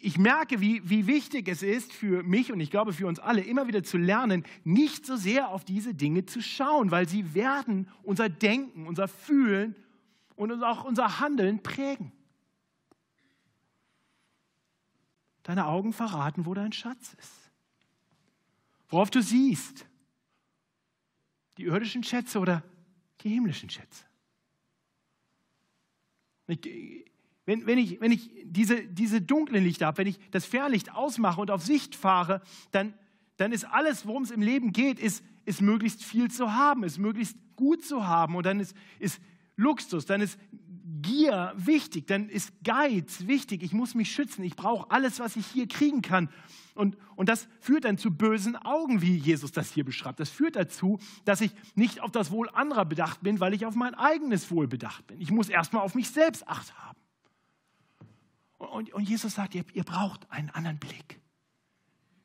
ich 0.00 0.16
merke, 0.16 0.60
wie, 0.60 0.88
wie 0.88 1.06
wichtig 1.06 1.48
es 1.48 1.62
ist 1.62 1.92
für 1.92 2.22
mich 2.22 2.52
und 2.52 2.60
ich 2.60 2.70
glaube 2.70 2.92
für 2.92 3.06
uns 3.06 3.18
alle, 3.18 3.42
immer 3.42 3.66
wieder 3.66 3.82
zu 3.82 3.98
lernen, 3.98 4.44
nicht 4.64 5.04
so 5.04 5.16
sehr 5.16 5.48
auf 5.48 5.64
diese 5.64 5.94
Dinge 5.94 6.24
zu 6.24 6.40
schauen, 6.40 6.90
weil 6.90 7.08
sie 7.08 7.34
werden 7.34 7.88
unser 8.02 8.28
Denken, 8.28 8.86
unser 8.86 9.08
Fühlen 9.08 9.74
und 10.40 10.64
auch 10.64 10.84
unser 10.84 11.20
Handeln 11.20 11.62
prägen. 11.62 12.12
Deine 15.42 15.66
Augen 15.66 15.92
verraten, 15.92 16.46
wo 16.46 16.54
dein 16.54 16.72
Schatz 16.72 17.14
ist. 17.18 17.50
Worauf 18.88 19.10
du 19.10 19.20
siehst. 19.20 19.86
Die 21.58 21.64
irdischen 21.64 22.02
Schätze 22.02 22.38
oder 22.38 22.62
die 23.20 23.28
himmlischen 23.28 23.68
Schätze. 23.68 24.04
Wenn, 26.46 27.66
wenn 27.66 27.78
ich, 27.78 28.00
wenn 28.00 28.10
ich 28.10 28.30
diese, 28.44 28.82
diese 28.86 29.20
dunklen 29.20 29.62
Lichter 29.62 29.86
habe, 29.86 29.98
wenn 29.98 30.06
ich 30.06 30.18
das 30.30 30.46
Fernlicht 30.46 30.94
ausmache 30.94 31.40
und 31.40 31.50
auf 31.50 31.62
Sicht 31.62 31.94
fahre, 31.94 32.40
dann, 32.70 32.94
dann 33.36 33.52
ist 33.52 33.64
alles, 33.64 34.06
worum 34.06 34.22
es 34.22 34.30
im 34.30 34.40
Leben 34.40 34.72
geht, 34.72 34.98
ist, 34.98 35.22
ist 35.44 35.60
möglichst 35.60 36.02
viel 36.02 36.30
zu 36.30 36.54
haben, 36.54 36.82
ist 36.82 36.98
möglichst 36.98 37.36
gut 37.56 37.84
zu 37.84 38.06
haben. 38.06 38.36
Und 38.36 38.46
dann 38.46 38.58
ist, 38.58 38.74
ist 38.98 39.20
Luxus, 39.60 40.06
dann 40.06 40.20
ist 40.20 40.38
Gier 41.02 41.52
wichtig, 41.56 42.06
dann 42.06 42.28
ist 42.28 42.52
Geiz 42.62 43.26
wichtig. 43.26 43.62
Ich 43.62 43.72
muss 43.72 43.94
mich 43.94 44.12
schützen, 44.12 44.42
ich 44.42 44.56
brauche 44.56 44.90
alles, 44.90 45.18
was 45.18 45.36
ich 45.36 45.46
hier 45.46 45.66
kriegen 45.66 46.02
kann. 46.02 46.28
Und, 46.74 46.96
und 47.16 47.28
das 47.28 47.48
führt 47.60 47.84
dann 47.84 47.96
zu 47.96 48.10
bösen 48.10 48.56
Augen, 48.56 49.00
wie 49.00 49.16
Jesus 49.16 49.52
das 49.52 49.72
hier 49.72 49.84
beschreibt. 49.84 50.20
Das 50.20 50.30
führt 50.30 50.56
dazu, 50.56 50.98
dass 51.24 51.40
ich 51.40 51.52
nicht 51.74 52.00
auf 52.00 52.10
das 52.10 52.30
Wohl 52.30 52.50
anderer 52.50 52.84
bedacht 52.84 53.22
bin, 53.22 53.40
weil 53.40 53.54
ich 53.54 53.66
auf 53.66 53.74
mein 53.74 53.94
eigenes 53.94 54.50
Wohl 54.50 54.66
bedacht 54.66 55.06
bin. 55.06 55.20
Ich 55.20 55.30
muss 55.30 55.48
erstmal 55.48 55.82
auf 55.82 55.94
mich 55.94 56.10
selbst 56.10 56.46
acht 56.48 56.74
haben. 56.78 56.98
Und, 58.58 58.92
und 58.92 59.08
Jesus 59.08 59.34
sagt, 59.34 59.54
ihr, 59.54 59.64
ihr 59.72 59.84
braucht 59.84 60.30
einen 60.30 60.50
anderen 60.50 60.78
Blick. 60.78 61.20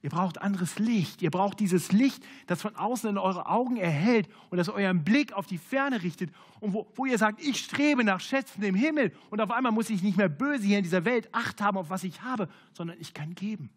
Ihr 0.06 0.12
braucht 0.12 0.40
anderes 0.40 0.78
Licht. 0.78 1.24
Ihr 1.24 1.32
braucht 1.32 1.60
dieses 1.60 1.92
Licht, 1.92 2.24
das 2.46 2.62
von 2.62 2.76
außen 2.76 3.10
in 3.10 3.18
eure 3.18 3.48
Augen 3.48 3.76
erhält 3.76 4.30
und 4.52 4.60
das 4.60 4.70
euren 4.70 5.04
Blick 5.04 5.34
auf 5.34 5.48
die 5.48 5.58
Ferne 5.58 6.04
richtet. 6.04 6.30
Und 6.60 6.74
wo, 6.74 6.86
wo 6.94 7.08
ihr 7.08 7.18
sagt, 7.18 7.42
ich 7.44 7.58
strebe 7.58 8.04
nach 8.04 8.20
Schätzen 8.20 8.62
im 8.62 8.76
Himmel. 8.76 9.14
Und 9.32 9.42
auf 9.42 9.50
einmal 9.50 9.72
muss 9.72 9.90
ich 9.90 10.04
nicht 10.04 10.16
mehr 10.16 10.30
böse 10.30 10.64
hier 10.64 10.78
in 10.78 10.84
dieser 10.84 11.06
Welt 11.06 11.30
Acht 11.32 11.60
haben, 11.60 11.76
auf 11.76 11.90
was 11.90 12.04
ich 12.04 12.22
habe, 12.22 12.50
sondern 12.74 12.98
ich 13.00 13.16
kann 13.16 13.34
geben. 13.34 13.72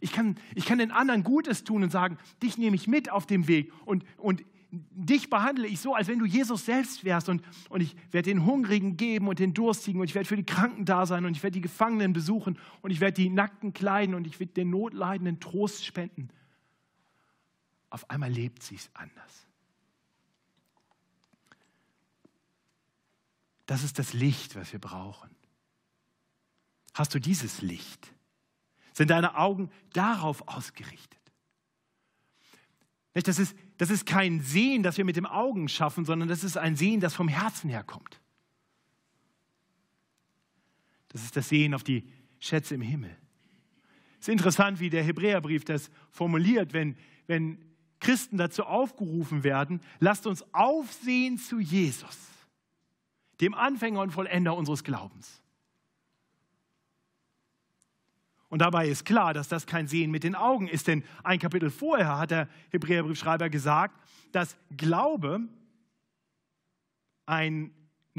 Ich 0.00 0.10
kann, 0.10 0.38
ich 0.56 0.66
kann 0.66 0.78
den 0.78 0.90
anderen 0.90 1.22
Gutes 1.22 1.62
tun 1.62 1.84
und 1.84 1.92
sagen, 1.92 2.18
dich 2.42 2.58
nehme 2.58 2.74
ich 2.74 2.88
mit 2.88 3.08
auf 3.08 3.26
dem 3.26 3.46
Weg. 3.46 3.72
Und, 3.84 4.04
und 4.16 4.42
dich 4.70 5.30
behandle 5.30 5.66
ich 5.66 5.80
so, 5.80 5.94
als 5.94 6.08
wenn 6.08 6.18
du 6.18 6.24
Jesus 6.24 6.64
selbst 6.64 7.04
wärst 7.04 7.28
und, 7.28 7.42
und 7.68 7.80
ich 7.80 7.96
werde 8.12 8.30
den 8.30 8.44
Hungrigen 8.46 8.96
geben 8.96 9.28
und 9.28 9.38
den 9.38 9.54
Durstigen 9.54 10.00
und 10.00 10.08
ich 10.08 10.14
werde 10.14 10.28
für 10.28 10.36
die 10.36 10.44
Kranken 10.44 10.84
da 10.84 11.06
sein 11.06 11.24
und 11.24 11.36
ich 11.36 11.42
werde 11.42 11.54
die 11.54 11.60
Gefangenen 11.60 12.12
besuchen 12.12 12.58
und 12.82 12.90
ich 12.90 13.00
werde 13.00 13.14
die 13.14 13.30
Nackten 13.30 13.72
kleiden 13.72 14.14
und 14.14 14.26
ich 14.26 14.38
werde 14.38 14.52
den 14.52 14.70
Notleidenden 14.70 15.40
Trost 15.40 15.84
spenden. 15.84 16.28
Auf 17.90 18.08
einmal 18.08 18.30
lebt 18.30 18.62
sie 18.62 18.76
es 18.76 18.90
anders. 18.94 19.46
Das 23.66 23.82
ist 23.82 23.98
das 23.98 24.12
Licht, 24.12 24.56
was 24.56 24.72
wir 24.72 24.80
brauchen. 24.80 25.30
Hast 26.94 27.14
du 27.14 27.18
dieses 27.18 27.62
Licht? 27.62 28.12
Sind 28.92 29.10
deine 29.10 29.36
Augen 29.36 29.70
darauf 29.92 30.46
ausgerichtet? 30.48 31.20
Das 33.14 33.38
ist, 33.38 33.56
das 33.80 33.88
ist 33.88 34.04
kein 34.04 34.42
Sehen, 34.42 34.82
das 34.82 34.98
wir 34.98 35.06
mit 35.06 35.16
dem 35.16 35.24
Augen 35.24 35.66
schaffen, 35.66 36.04
sondern 36.04 36.28
das 36.28 36.44
ist 36.44 36.58
ein 36.58 36.76
Sehen, 36.76 37.00
das 37.00 37.14
vom 37.14 37.28
Herzen 37.28 37.70
herkommt. 37.70 38.20
Das 41.08 41.22
ist 41.24 41.34
das 41.34 41.48
Sehen 41.48 41.72
auf 41.72 41.82
die 41.82 42.04
Schätze 42.40 42.74
im 42.74 42.82
Himmel. 42.82 43.16
Es 44.20 44.28
ist 44.28 44.32
interessant, 44.32 44.80
wie 44.80 44.90
der 44.90 45.02
Hebräerbrief 45.02 45.64
das 45.64 45.90
formuliert, 46.10 46.74
wenn, 46.74 46.94
wenn 47.26 47.56
Christen 48.00 48.36
dazu 48.36 48.64
aufgerufen 48.64 49.44
werden, 49.44 49.80
lasst 49.98 50.26
uns 50.26 50.44
aufsehen 50.52 51.38
zu 51.38 51.58
Jesus, 51.58 52.18
dem 53.40 53.54
Anfänger 53.54 54.02
und 54.02 54.10
Vollender 54.10 54.54
unseres 54.54 54.84
Glaubens. 54.84 55.40
Und 58.50 58.58
dabei 58.58 58.88
ist 58.88 59.04
klar, 59.04 59.32
dass 59.32 59.48
das 59.48 59.64
kein 59.64 59.86
Sehen 59.86 60.10
mit 60.10 60.24
den 60.24 60.34
Augen 60.34 60.66
ist, 60.66 60.88
denn 60.88 61.04
ein 61.22 61.38
Kapitel 61.38 61.70
vorher 61.70 62.18
hat 62.18 62.32
der 62.32 62.48
Hebräerbriefschreiber 62.72 63.48
gesagt, 63.48 63.98
dass 64.32 64.56
Glaube 64.76 65.40
eine 67.26 67.70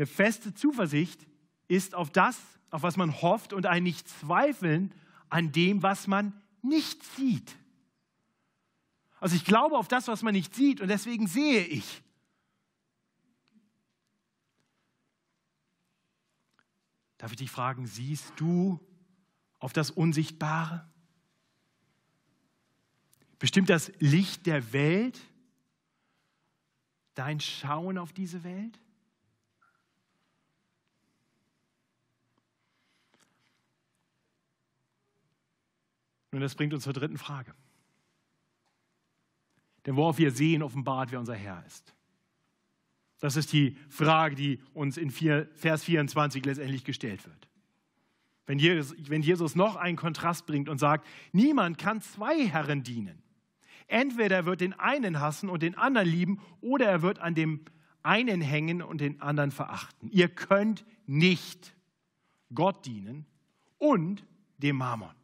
feste 0.06 0.54
Zuversicht 0.54 1.28
ist 1.68 1.94
auf 1.94 2.10
das, 2.12 2.42
auf 2.70 2.82
was 2.82 2.96
man 2.96 3.22
hofft 3.22 3.52
und 3.52 3.66
ein 3.66 3.84
Nicht-Zweifeln 3.84 4.94
an 5.30 5.52
dem, 5.52 5.84
was 5.84 6.08
man 6.08 6.34
nicht 6.62 7.04
sieht. 7.04 7.58
Also 9.20 9.36
ich 9.36 9.44
glaube 9.44 9.78
auf 9.78 9.90
das, 9.90 10.08
was 10.08 10.24
man 10.24 10.34
nicht 10.34 10.56
sieht 10.56 10.80
und 10.80 10.88
deswegen 10.88 11.28
sehe 11.28 11.66
ich. 11.66 12.02
Darf 17.18 17.32
ich 17.32 17.38
dich 17.38 17.52
fragen, 17.52 17.86
siehst 17.86 18.32
du 18.38 18.80
auf 19.62 19.72
das 19.72 19.92
Unsichtbare? 19.92 20.86
Bestimmt 23.40 23.70
das 23.70 23.92
Licht 24.00 24.46
der 24.46 24.74
Welt 24.74 25.20
dein 27.16 27.40
Schauen 27.40 27.98
auf 27.98 28.12
diese 28.12 28.44
Welt? 28.44 28.80
Nun, 36.32 36.42
das 36.42 36.56
bringt 36.56 36.74
uns 36.74 36.84
zur 36.84 36.94
dritten 36.94 37.18
Frage. 37.18 37.54
Denn 39.86 39.96
worauf 39.96 40.18
wir 40.18 40.32
sehen, 40.32 40.64
offenbart, 40.64 41.12
wer 41.12 41.20
unser 41.20 41.36
Herr 41.36 41.66
ist. 41.66 41.94
Das 43.20 43.36
ist 43.36 43.52
die 43.54 43.78
Frage, 43.90 44.36
die 44.36 44.62
uns 44.74 44.98
in 44.98 45.12
Vers 45.12 45.84
24 45.84 46.46
letztendlich 46.46 46.84
gestellt 46.84 47.26
wird. 47.26 47.51
Wenn 48.52 48.60
Jesus, 48.60 48.94
wenn 49.08 49.22
Jesus 49.22 49.56
noch 49.56 49.78
einen 49.78 49.96
Kontrast 49.96 50.46
bringt 50.46 50.68
und 50.68 50.78
sagt, 50.78 51.08
niemand 51.32 51.78
kann 51.78 52.02
zwei 52.02 52.46
Herren 52.46 52.84
dienen. 52.84 53.24
Entweder 53.88 54.36
er 54.36 54.46
wird 54.46 54.60
den 54.60 54.74
einen 54.74 55.22
hassen 55.22 55.48
und 55.48 55.64
den 55.64 55.78
anderen 55.78 56.10
lieben, 56.10 56.42
oder 56.60 56.86
er 56.86 57.02
wird 57.02 57.20
an 57.20 57.34
dem 57.34 57.62
einen 58.04 58.42
hängen 58.42 58.82
und 58.82 59.00
den 59.00 59.22
anderen 59.22 59.52
verachten. 59.52 60.10
Ihr 60.12 60.28
könnt 60.28 60.84
nicht 61.06 61.74
Gott 62.54 62.86
dienen 62.86 63.26
und 63.78 64.26
dem 64.58 64.76
Mammon. 64.76 65.16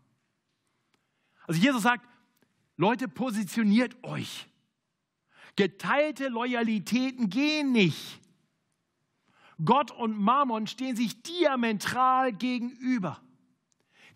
Also 1.47 1.59
Jesus 1.59 1.83
sagt, 1.83 2.07
Leute, 2.77 3.09
positioniert 3.09 4.01
euch. 4.05 4.47
Geteilte 5.57 6.29
Loyalitäten 6.29 7.29
gehen 7.29 7.73
nicht. 7.73 8.21
Gott 9.63 9.91
und 9.91 10.19
Mammon 10.19 10.67
stehen 10.67 10.95
sich 10.95 11.21
diametral 11.23 12.33
gegenüber. 12.33 13.19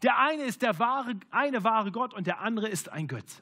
Der 0.04 0.18
eine 0.18 0.44
ist 0.44 0.62
der 0.62 0.80
wahre, 0.80 1.16
eine 1.30 1.64
wahre 1.64 1.92
Gott 1.92 2.14
und 2.14 2.28
der 2.28 2.42
andere 2.42 2.68
ist 2.68 2.90
ein 2.90 3.08
Götze. 3.08 3.42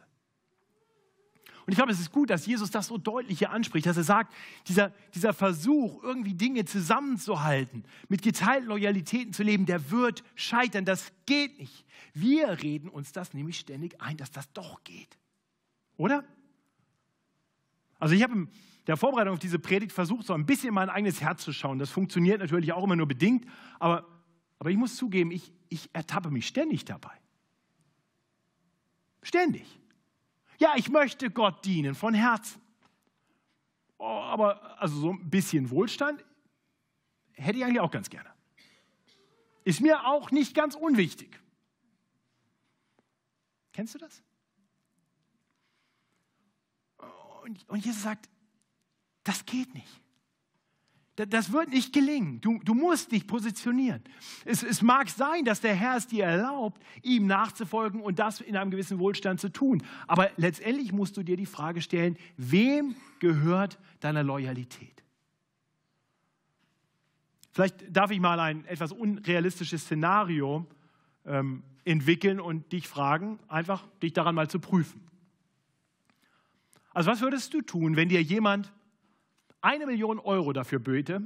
Und 1.70 1.74
ich 1.74 1.78
glaube, 1.78 1.92
es 1.92 2.00
ist 2.00 2.12
gut, 2.12 2.32
dass 2.32 2.48
Jesus 2.48 2.72
das 2.72 2.88
so 2.88 2.98
deutlich 2.98 3.38
hier 3.38 3.52
anspricht, 3.52 3.86
dass 3.86 3.96
er 3.96 4.04
sagt, 4.04 4.34
dieser, 4.68 4.90
dieser 5.14 5.34
Versuch, 5.34 6.02
irgendwie 6.02 6.34
Dinge 6.34 6.66
zusammenzuhalten, 6.66 7.84
mit 8.08 8.24
geteilten 8.24 8.68
Loyalitäten 8.68 9.34
zu 9.34 9.44
leben, 9.44 9.68
der 9.68 9.92
wird 9.92 10.24
scheitern. 10.34 10.84
Das 10.84 11.12
geht 11.28 11.60
nicht. 11.60 11.86
Wir 12.16 12.64
reden 12.64 12.90
uns 12.90 13.12
das 13.12 13.36
nämlich 13.36 13.60
ständig 13.60 14.02
ein, 14.02 14.18
dass 14.18 14.32
das 14.32 14.52
doch 14.54 14.84
geht. 14.84 15.20
Oder? 15.96 16.24
Also 18.00 18.16
ich 18.16 18.24
habe 18.24 18.48
der 18.90 18.98
Vorbereitung 18.98 19.34
auf 19.34 19.40
diese 19.40 19.60
Predigt 19.60 19.92
versucht, 19.92 20.26
so 20.26 20.34
ein 20.34 20.48
bisschen 20.48 20.70
in 20.70 20.74
mein 20.74 20.90
eigenes 20.90 21.22
Herz 21.22 21.44
zu 21.44 21.54
schauen. 21.54 21.78
Das 21.78 21.92
funktioniert 21.92 22.40
natürlich 22.40 22.74
auch 22.74 22.84
immer 22.84 22.96
nur 22.96 23.08
bedingt, 23.08 23.46
aber, 23.78 24.04
aber 24.58 24.72
ich 24.72 24.78
muss 24.78 24.96
zugeben, 24.96 25.30
ich, 25.30 25.54
ich 25.70 25.92
ertappe 25.94 26.32
mich 26.32 26.48
ständig 26.48 26.86
dabei. 26.86 27.14
Ständig. 29.22 29.80
Ja, 30.58 30.74
ich 30.76 30.90
möchte 30.90 31.30
Gott 31.30 31.64
dienen 31.66 31.94
von 31.94 32.16
Herzen. 32.16 32.60
Oh, 34.00 34.06
aber 34.06 34.82
also 34.82 35.00
so 35.00 35.12
ein 35.12 35.30
bisschen 35.30 35.70
Wohlstand 35.70 36.26
hätte 37.34 37.60
ich 37.60 37.66
eigentlich 37.66 37.82
auch 37.82 37.92
ganz 37.92 38.10
gerne. 38.10 38.32
Ist 39.66 39.82
mir 39.82 40.08
auch 40.08 40.32
nicht 40.32 40.56
ganz 40.56 40.74
unwichtig. 40.74 41.40
Kennst 43.72 43.94
du 43.94 44.00
das? 44.00 44.24
Und, 47.44 47.70
und 47.70 47.86
Jesus 47.86 48.02
sagt, 48.02 48.28
das 49.24 49.46
geht 49.46 49.74
nicht. 49.74 50.02
Das 51.28 51.52
wird 51.52 51.70
nicht 51.70 51.92
gelingen. 51.92 52.40
Du, 52.40 52.60
du 52.64 52.74
musst 52.74 53.12
dich 53.12 53.28
positionieren. 53.28 54.02
Es, 54.46 54.64
es, 54.64 54.82
mag 54.82 55.10
sein, 55.10 55.44
dass 55.44 55.60
der 55.60 55.76
Herr 55.76 55.98
es 55.98 56.08
dir 56.08 56.24
erlaubt, 56.24 56.82
ihm 57.04 57.28
nachzufolgen 57.28 58.00
und 58.00 58.20
das 58.20 58.40
in 58.40 58.56
einem 58.56 58.72
gewissen 58.72 59.00
Wohlstand 59.00 59.42
zu 59.42 59.50
tun. 59.50 59.84
Aber 60.08 60.30
letztendlich 60.38 60.94
musst 60.94 61.18
du 61.18 61.24
dir 61.24 61.36
die 61.36 61.46
Frage 61.46 61.82
stellen, 61.82 62.18
wem 62.38 62.96
gehört 63.20 63.80
deine 64.00 64.24
Loyalität? 64.24 65.04
Vielleicht 67.52 67.94
darf 67.94 68.12
ich 68.12 68.22
mal 68.22 68.40
ein 68.40 68.64
etwas 68.66 68.94
unrealistisches 68.94 69.84
Szenario 69.84 70.66
ähm, 71.26 71.64
entwickeln 71.84 72.40
und 72.40 72.72
dich 72.72 72.88
fragen, 72.88 73.40
einfach 73.50 73.84
dich 74.02 74.14
daran 74.14 74.36
mal 74.36 74.50
zu 74.50 74.60
prüfen. 74.60 75.02
Also 76.94 77.12
was 77.12 77.20
würdest 77.20 77.54
du 77.54 77.62
tun, 77.62 77.98
wenn 77.98 78.08
dir 78.08 78.22
jemand 78.22 78.72
eine 79.62 79.86
Million 79.86 80.20
Euro 80.20 80.54
dafür 80.54 80.80
böte, 80.80 81.22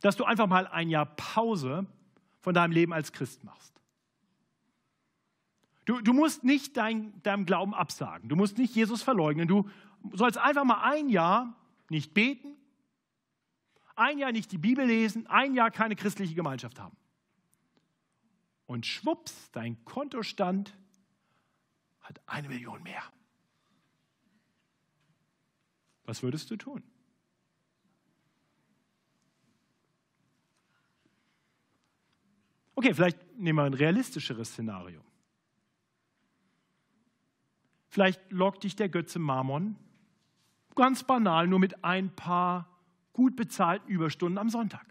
dass 0.00 0.16
du 0.16 0.24
einfach 0.24 0.46
mal 0.46 0.66
ein 0.66 0.90
Jahr 0.90 1.06
Pause 1.06 1.86
von 2.40 2.54
deinem 2.54 2.72
Leben 2.72 2.92
als 2.92 3.12
Christ 3.12 3.44
machst? 3.44 3.80
Du, 5.84 6.00
du 6.02 6.12
musst 6.12 6.44
nicht 6.44 6.76
dein, 6.76 7.20
deinem 7.22 7.46
Glauben 7.46 7.74
absagen, 7.74 8.28
du 8.28 8.36
musst 8.36 8.58
nicht 8.58 8.74
Jesus 8.74 9.02
verleugnen, 9.02 9.48
du 9.48 9.68
sollst 10.12 10.38
einfach 10.38 10.64
mal 10.64 10.82
ein 10.82 11.08
Jahr 11.08 11.56
nicht 11.88 12.12
beten, 12.12 12.56
ein 13.96 14.18
Jahr 14.18 14.32
nicht 14.32 14.52
die 14.52 14.58
Bibel 14.58 14.86
lesen, 14.86 15.26
ein 15.26 15.54
Jahr 15.54 15.70
keine 15.70 15.96
christliche 15.96 16.34
Gemeinschaft 16.34 16.78
haben. 16.78 16.96
Und 18.66 18.84
schwupps, 18.84 19.50
dein 19.52 19.82
Kontostand 19.86 20.76
hat 22.02 22.20
eine 22.26 22.48
Million 22.48 22.82
mehr. 22.82 23.02
Was 26.08 26.22
würdest 26.22 26.50
du 26.50 26.56
tun? 26.56 26.82
Okay, 32.74 32.94
vielleicht 32.94 33.18
nehmen 33.36 33.58
wir 33.58 33.64
ein 33.64 33.74
realistischeres 33.74 34.48
Szenario. 34.48 35.04
Vielleicht 37.88 38.32
lockt 38.32 38.64
dich 38.64 38.74
der 38.74 38.88
Götze 38.88 39.18
Mammon 39.18 39.76
ganz 40.74 41.04
banal 41.04 41.46
nur 41.46 41.58
mit 41.58 41.84
ein 41.84 42.08
paar 42.16 42.74
gut 43.12 43.36
bezahlten 43.36 43.90
Überstunden 43.90 44.38
am 44.38 44.48
Sonntag. 44.48 44.86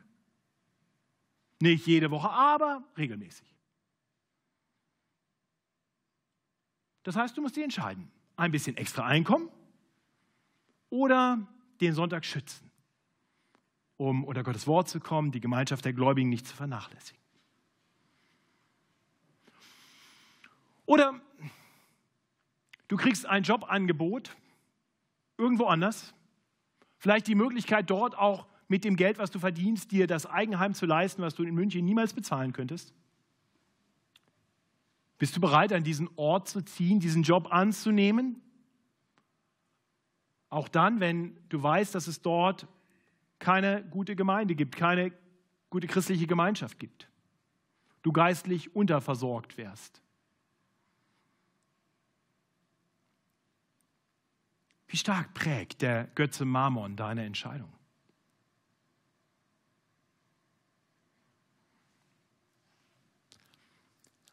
Nicht 1.59 1.87
jede 1.87 2.11
Woche, 2.11 2.29
aber 2.29 2.83
regelmäßig. 2.95 3.55
Das 7.01 7.15
heißt, 7.15 7.35
du 7.35 7.41
musst 7.41 7.55
dich 7.55 7.63
entscheiden. 7.63 8.11
Ein 8.35 8.51
bisschen 8.51 8.77
extra 8.77 9.03
Einkommen 9.03 9.49
oder 10.89 11.47
den 11.81 11.93
Sonntag 11.93 12.25
schützen, 12.25 12.71
um 13.97 14.23
unter 14.23 14.43
Gottes 14.43 14.67
Wort 14.67 14.89
zu 14.89 14.99
kommen, 14.99 15.31
die 15.31 15.39
Gemeinschaft 15.39 15.85
der 15.85 15.93
Gläubigen 15.93 16.29
nicht 16.29 16.47
zu 16.47 16.55
vernachlässigen. 16.55 17.21
Oder 20.85 21.19
du 22.87 22.95
kriegst 22.95 23.25
ein 23.25 23.43
Jobangebot 23.43 24.35
irgendwo 25.37 25.65
anders, 25.65 26.13
vielleicht 26.97 27.27
die 27.27 27.35
Möglichkeit 27.35 27.89
dort 27.89 28.17
auch 28.17 28.47
mit 28.67 28.83
dem 28.83 28.95
Geld, 28.95 29.17
was 29.17 29.31
du 29.31 29.39
verdienst, 29.39 29.91
dir 29.91 30.07
das 30.07 30.25
Eigenheim 30.25 30.73
zu 30.73 30.85
leisten, 30.85 31.21
was 31.21 31.35
du 31.35 31.43
in 31.43 31.53
München 31.53 31.85
niemals 31.85 32.13
bezahlen 32.13 32.53
könntest. 32.53 32.93
Bist 35.17 35.35
du 35.35 35.41
bereit, 35.41 35.73
an 35.73 35.83
diesen 35.83 36.09
Ort 36.15 36.47
zu 36.47 36.61
ziehen, 36.63 36.99
diesen 36.99 37.23
Job 37.23 37.51
anzunehmen? 37.51 38.41
Auch 40.49 40.67
dann, 40.67 40.99
wenn 40.99 41.37
du 41.49 41.61
weißt, 41.61 41.93
dass 41.93 42.07
es 42.07 42.21
dort 42.21 42.67
keine 43.39 43.83
gute 43.83 44.15
Gemeinde 44.15 44.55
gibt, 44.55 44.75
keine 44.75 45.11
gute 45.69 45.87
christliche 45.87 46.27
Gemeinschaft 46.27 46.79
gibt. 46.79 47.09
Du 48.01 48.11
geistlich 48.11 48.75
unterversorgt 48.75 49.57
wärst. 49.57 50.01
Wie 54.87 54.97
stark 54.97 55.33
prägt 55.33 55.81
der 55.81 56.05
Götze 56.15 56.45
Mammon 56.45 56.95
deine 56.95 57.25
Entscheidung? 57.25 57.71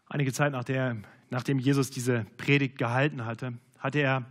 Einige 0.06 0.32
Zeit 0.32 0.52
nach 0.52 0.62
der, 0.62 0.96
nachdem 1.30 1.58
Jesus 1.58 1.90
diese 1.90 2.24
Predigt 2.36 2.78
gehalten 2.78 3.24
hatte, 3.24 3.58
hatte 3.78 3.98
er 3.98 4.24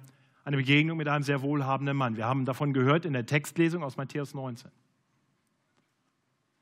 eine 0.43 0.57
Begegnung 0.57 0.97
mit 0.97 1.07
einem 1.07 1.23
sehr 1.23 1.41
wohlhabenden 1.41 1.95
Mann. 1.95 2.17
Wir 2.17 2.25
haben 2.25 2.45
davon 2.45 2.73
gehört 2.73 3.05
in 3.05 3.13
der 3.13 3.25
Textlesung 3.25 3.83
aus 3.83 3.97
Matthäus 3.97 4.33
19. 4.33 4.71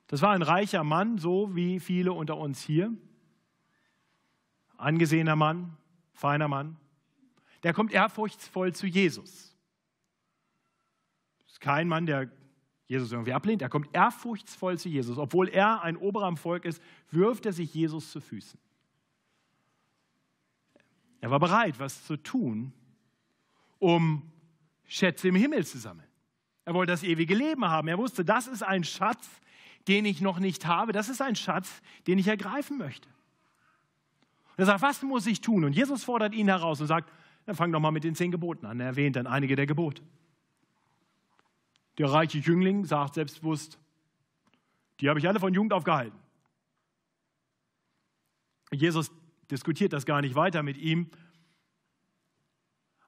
Das 0.07 0.21
war 0.21 0.31
ein 0.31 0.41
reicher 0.41 0.83
Mann, 0.83 1.17
so 1.17 1.55
wie 1.55 1.79
viele 1.79 2.13
unter 2.13 2.37
uns 2.37 2.61
hier. 2.61 2.93
Angesehener 4.77 5.35
Mann, 5.35 5.77
feiner 6.13 6.47
Mann. 6.47 6.77
Der 7.63 7.73
kommt 7.73 7.93
ehrfurchtsvoll 7.93 8.73
zu 8.73 8.87
Jesus. 8.87 9.55
Das 11.43 11.53
ist 11.53 11.61
kein 11.61 11.87
Mann, 11.87 12.05
der 12.05 12.29
Jesus 12.87 13.11
irgendwie 13.11 13.33
ablehnt. 13.33 13.61
Er 13.61 13.69
kommt 13.69 13.87
ehrfurchtsvoll 13.93 14.77
zu 14.77 14.89
Jesus. 14.89 15.17
Obwohl 15.17 15.47
er 15.47 15.81
ein 15.81 15.95
Oberer 15.95 16.27
im 16.27 16.37
Volk 16.37 16.65
ist, 16.65 16.81
wirft 17.09 17.45
er 17.45 17.53
sich 17.53 17.73
Jesus 17.73 18.11
zu 18.11 18.19
Füßen. 18.19 18.59
Er 21.21 21.31
war 21.31 21.39
bereit, 21.39 21.79
was 21.79 22.05
zu 22.05 22.17
tun, 22.17 22.73
um 23.81 24.21
Schätze 24.85 25.27
im 25.27 25.35
Himmel 25.35 25.65
zu 25.65 25.79
sammeln. 25.79 26.07
Er 26.65 26.75
wollte 26.75 26.91
das 26.91 27.01
ewige 27.01 27.33
Leben 27.33 27.65
haben. 27.65 27.87
Er 27.87 27.97
wusste, 27.97 28.23
das 28.23 28.47
ist 28.47 28.61
ein 28.61 28.83
Schatz, 28.83 29.27
den 29.87 30.05
ich 30.05 30.21
noch 30.21 30.39
nicht 30.39 30.67
habe. 30.67 30.91
Das 30.91 31.09
ist 31.09 31.19
ein 31.19 31.35
Schatz, 31.35 31.81
den 32.05 32.19
ich 32.19 32.27
ergreifen 32.27 32.77
möchte. 32.77 33.09
Und 34.51 34.59
er 34.59 34.65
sagt, 34.67 34.83
was 34.83 35.01
muss 35.01 35.25
ich 35.25 35.41
tun? 35.41 35.65
Und 35.65 35.73
Jesus 35.73 36.03
fordert 36.03 36.35
ihn 36.35 36.47
heraus 36.47 36.79
und 36.79 36.87
sagt, 36.87 37.11
dann 37.45 37.55
fang 37.55 37.71
doch 37.71 37.79
mal 37.79 37.89
mit 37.89 38.03
den 38.03 38.13
zehn 38.13 38.29
Geboten 38.29 38.67
an. 38.67 38.79
Er 38.79 38.85
erwähnt 38.85 39.15
dann 39.15 39.25
einige 39.25 39.55
der 39.55 39.65
Gebote. 39.65 40.03
Der 41.97 42.11
reiche 42.11 42.37
Jüngling 42.37 42.85
sagt 42.85 43.15
selbstbewusst, 43.15 43.79
die 44.99 45.09
habe 45.09 45.17
ich 45.17 45.27
alle 45.27 45.39
von 45.39 45.55
Jugend 45.55 45.73
auf 45.73 45.83
gehalten. 45.83 46.17
Jesus 48.71 49.11
diskutiert 49.49 49.91
das 49.91 50.05
gar 50.05 50.21
nicht 50.21 50.35
weiter 50.35 50.61
mit 50.61 50.77
ihm, 50.77 51.09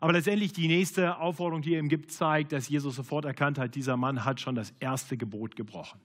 aber 0.03 0.11
letztendlich 0.11 0.51
die 0.51 0.67
nächste 0.67 1.17
Aufforderung, 1.17 1.61
die 1.61 1.75
er 1.75 1.79
ihm 1.79 1.87
gibt, 1.87 2.11
zeigt, 2.11 2.51
dass 2.51 2.67
Jesus 2.67 2.97
sofort 2.97 3.23
erkannt 3.23 3.57
hat, 3.57 3.73
dieser 3.73 3.95
Mann 3.95 4.25
hat 4.25 4.41
schon 4.41 4.53
das 4.53 4.73
erste 4.81 5.15
Gebot 5.15 5.55
gebrochen. 5.55 6.01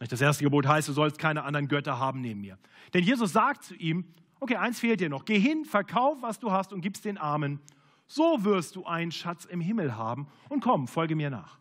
Das 0.00 0.20
erste 0.20 0.42
Gebot 0.42 0.66
heißt, 0.66 0.88
du 0.88 0.92
sollst 0.92 1.16
keine 1.16 1.44
anderen 1.44 1.68
Götter 1.68 2.00
haben 2.00 2.20
neben 2.20 2.40
mir. 2.40 2.58
Denn 2.92 3.04
Jesus 3.04 3.32
sagt 3.32 3.62
zu 3.62 3.76
ihm, 3.76 4.06
okay, 4.40 4.56
eins 4.56 4.80
fehlt 4.80 4.98
dir 4.98 5.08
noch, 5.08 5.24
geh 5.24 5.38
hin, 5.38 5.64
verkauf, 5.64 6.20
was 6.20 6.40
du 6.40 6.50
hast 6.50 6.72
und 6.72 6.80
gib's 6.80 7.00
den 7.00 7.16
Armen. 7.16 7.60
So 8.08 8.42
wirst 8.42 8.74
du 8.74 8.84
einen 8.84 9.12
Schatz 9.12 9.44
im 9.44 9.60
Himmel 9.60 9.94
haben 9.94 10.26
und 10.48 10.60
komm, 10.60 10.88
folge 10.88 11.14
mir 11.14 11.30
nach. 11.30 11.60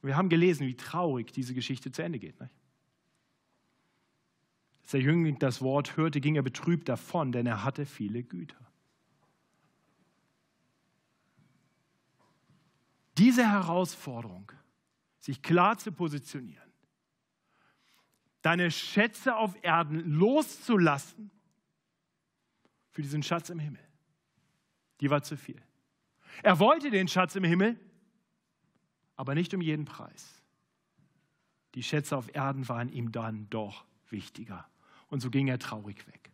Wir 0.00 0.16
haben 0.16 0.28
gelesen, 0.28 0.64
wie 0.68 0.76
traurig 0.76 1.32
diese 1.32 1.54
Geschichte 1.54 1.90
zu 1.90 2.04
Ende 2.04 2.20
geht. 2.20 2.40
Als 4.80 4.92
der 4.92 5.00
Jüngling 5.00 5.40
das 5.40 5.60
Wort 5.60 5.96
hörte, 5.96 6.20
ging 6.20 6.36
er 6.36 6.42
betrübt 6.42 6.88
davon, 6.88 7.32
denn 7.32 7.46
er 7.46 7.64
hatte 7.64 7.84
viele 7.84 8.22
Güter. 8.22 8.64
Diese 13.18 13.48
Herausforderung, 13.48 14.50
sich 15.20 15.42
klar 15.42 15.78
zu 15.78 15.92
positionieren, 15.92 16.72
deine 18.42 18.70
Schätze 18.70 19.36
auf 19.36 19.56
Erden 19.62 20.00
loszulassen 20.10 21.30
für 22.90 23.02
diesen 23.02 23.22
Schatz 23.22 23.50
im 23.50 23.58
Himmel, 23.58 23.82
die 25.00 25.10
war 25.10 25.22
zu 25.22 25.36
viel. 25.36 25.62
Er 26.42 26.58
wollte 26.58 26.90
den 26.90 27.08
Schatz 27.08 27.36
im 27.36 27.44
Himmel, 27.44 27.78
aber 29.16 29.34
nicht 29.34 29.54
um 29.54 29.60
jeden 29.60 29.84
Preis. 29.84 30.42
Die 31.74 31.82
Schätze 31.82 32.16
auf 32.16 32.34
Erden 32.34 32.68
waren 32.68 32.88
ihm 32.88 33.12
dann 33.12 33.48
doch 33.50 33.84
wichtiger. 34.10 34.68
Und 35.08 35.20
so 35.20 35.30
ging 35.30 35.48
er 35.48 35.58
traurig 35.58 36.06
weg. 36.08 36.30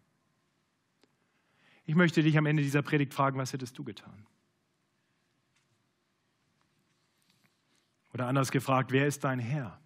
Ich 1.85 1.95
möchte 1.95 2.23
dich 2.23 2.37
am 2.39 2.47
Ende 2.47 2.63
dieser 2.63 2.83
Predigt 2.83 3.15
fragen, 3.15 3.39
was 3.39 3.53
hättest 3.53 3.77
du 3.79 3.85
getan? 3.85 4.27
Oder 8.13 8.27
anders 8.27 8.51
gefragt, 8.51 8.93
wer 8.93 9.07
ist 9.07 9.25
dein 9.25 9.39
Herr? 9.39 9.81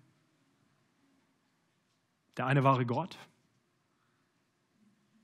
Der 2.37 2.47
eine 2.47 2.65
wahre 2.65 2.87
Gott 2.87 3.19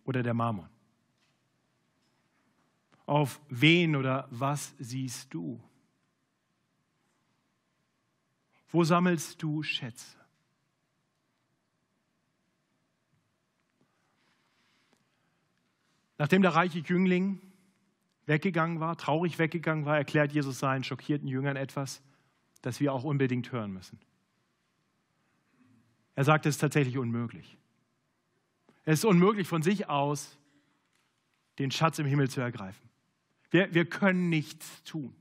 oder 0.04 0.22
der 0.22 0.34
Mammon? 0.34 0.68
Auf 3.06 3.40
wen 3.48 3.96
oder 3.96 4.28
was 4.30 4.74
siehst 4.78 5.32
du? 5.34 5.60
Wo 8.70 8.84
sammelst 8.84 9.42
du 9.42 9.62
Schätze? 9.62 10.16
Nachdem 16.18 16.42
der 16.42 16.54
reiche 16.54 16.80
Jüngling 16.80 17.40
weggegangen 18.26 18.78
war, 18.78 18.96
traurig 18.96 19.38
weggegangen 19.38 19.86
war, 19.86 19.96
erklärt 19.96 20.32
Jesus 20.32 20.58
seinen 20.58 20.84
schockierten 20.84 21.26
Jüngern 21.26 21.56
etwas, 21.56 22.02
das 22.62 22.80
wir 22.80 22.92
auch 22.92 23.04
unbedingt 23.04 23.52
hören 23.52 23.72
müssen. 23.72 23.98
Er 26.14 26.24
sagt, 26.24 26.46
es 26.46 26.56
ist 26.56 26.60
tatsächlich 26.60 26.98
unmöglich. 26.98 27.56
Es 28.84 29.00
ist 29.00 29.04
unmöglich 29.04 29.48
von 29.48 29.62
sich 29.62 29.88
aus, 29.88 30.38
den 31.58 31.70
Schatz 31.70 31.98
im 31.98 32.06
Himmel 32.06 32.30
zu 32.30 32.40
ergreifen. 32.40 32.88
Wir, 33.50 33.72
wir 33.74 33.84
können 33.84 34.28
nichts 34.28 34.82
tun. 34.84 35.14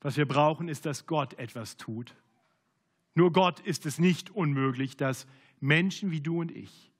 Was 0.00 0.16
wir 0.16 0.26
brauchen, 0.26 0.68
ist, 0.68 0.86
dass 0.86 1.06
Gott 1.06 1.34
etwas 1.34 1.76
tut. 1.76 2.14
Nur 3.14 3.32
Gott 3.32 3.60
ist 3.60 3.86
es 3.86 3.98
nicht 3.98 4.30
unmöglich, 4.30 4.96
dass 4.96 5.26
Menschen 5.60 6.10
wie 6.10 6.20
du 6.20 6.40
und 6.40 6.50
ich 6.50 6.90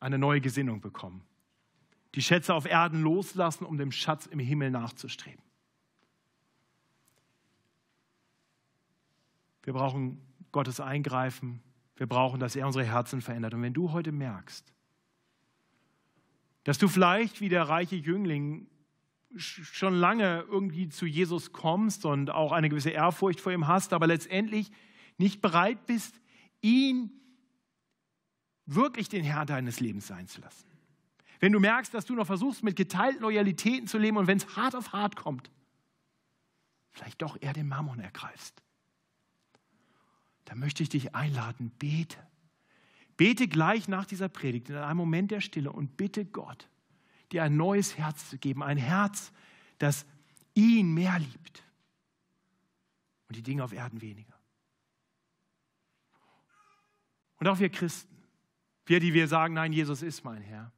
eine 0.00 0.18
neue 0.18 0.40
Gesinnung 0.40 0.80
bekommen. 0.80 1.22
Die 2.14 2.22
Schätze 2.22 2.54
auf 2.54 2.64
Erden 2.66 3.02
loslassen, 3.02 3.64
um 3.64 3.78
dem 3.78 3.92
Schatz 3.92 4.26
im 4.26 4.40
Himmel 4.40 4.70
nachzustreben. 4.70 5.42
Wir 9.62 9.72
brauchen 9.72 10.20
Gottes 10.52 10.80
Eingreifen. 10.80 11.62
Wir 11.96 12.06
brauchen, 12.06 12.40
dass 12.40 12.56
er 12.56 12.66
unsere 12.66 12.84
Herzen 12.84 13.20
verändert. 13.20 13.54
Und 13.54 13.62
wenn 13.62 13.74
du 13.74 13.92
heute 13.92 14.12
merkst, 14.12 14.72
dass 16.64 16.78
du 16.78 16.88
vielleicht 16.88 17.40
wie 17.40 17.48
der 17.48 17.68
reiche 17.68 17.96
Jüngling 17.96 18.66
schon 19.36 19.94
lange 19.94 20.44
irgendwie 20.50 20.88
zu 20.88 21.06
Jesus 21.06 21.52
kommst 21.52 22.04
und 22.04 22.30
auch 22.30 22.52
eine 22.52 22.68
gewisse 22.68 22.90
Ehrfurcht 22.90 23.40
vor 23.40 23.52
ihm 23.52 23.68
hast, 23.68 23.92
aber 23.92 24.06
letztendlich 24.06 24.72
nicht 25.18 25.40
bereit 25.40 25.86
bist, 25.86 26.20
ihn 26.60 27.12
wirklich 28.66 29.08
den 29.08 29.24
Herr 29.24 29.44
deines 29.46 29.80
Lebens 29.80 30.06
sein 30.06 30.26
zu 30.26 30.40
lassen. 30.40 30.66
Wenn 31.38 31.52
du 31.52 31.60
merkst, 31.60 31.94
dass 31.94 32.04
du 32.04 32.14
noch 32.14 32.26
versuchst, 32.26 32.62
mit 32.62 32.76
geteilten 32.76 33.22
Loyalitäten 33.22 33.86
zu 33.86 33.98
leben 33.98 34.16
und 34.16 34.26
wenn 34.26 34.36
es 34.36 34.56
hart 34.56 34.74
auf 34.74 34.92
hart 34.92 35.16
kommt, 35.16 35.50
vielleicht 36.90 37.22
doch 37.22 37.38
eher 37.40 37.52
den 37.52 37.68
Mammon 37.68 38.00
ergreifst, 38.00 38.62
dann 40.50 40.58
möchte 40.58 40.82
ich 40.82 40.88
dich 40.88 41.14
einladen, 41.14 41.70
bete. 41.78 42.18
Bete 43.16 43.46
gleich 43.46 43.86
nach 43.86 44.04
dieser 44.04 44.28
Predigt 44.28 44.68
in 44.68 44.74
einem 44.74 44.96
Moment 44.96 45.30
der 45.30 45.40
Stille 45.40 45.70
und 45.70 45.96
bitte 45.96 46.24
Gott, 46.24 46.68
dir 47.30 47.44
ein 47.44 47.56
neues 47.56 47.96
Herz 47.96 48.28
zu 48.28 48.36
geben, 48.36 48.64
ein 48.64 48.76
Herz, 48.76 49.32
das 49.78 50.06
ihn 50.54 50.92
mehr 50.92 51.20
liebt 51.20 51.62
und 53.28 53.36
die 53.36 53.44
Dinge 53.44 53.62
auf 53.62 53.72
Erden 53.72 54.00
weniger. 54.00 54.34
Und 57.36 57.46
auch 57.46 57.60
wir 57.60 57.68
Christen, 57.68 58.12
wir, 58.86 58.98
die 58.98 59.14
wir 59.14 59.28
sagen, 59.28 59.54
nein, 59.54 59.72
Jesus 59.72 60.02
ist 60.02 60.24
mein 60.24 60.42
Herr. 60.42 60.72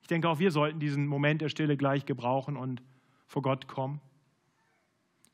Ich 0.00 0.08
denke, 0.08 0.28
auch 0.28 0.40
wir 0.40 0.50
sollten 0.50 0.80
diesen 0.80 1.06
Moment 1.06 1.40
der 1.40 1.50
Stille 1.50 1.76
gleich 1.76 2.04
gebrauchen 2.04 2.56
und 2.56 2.82
vor 3.28 3.42
Gott 3.42 3.68
kommen. 3.68 4.00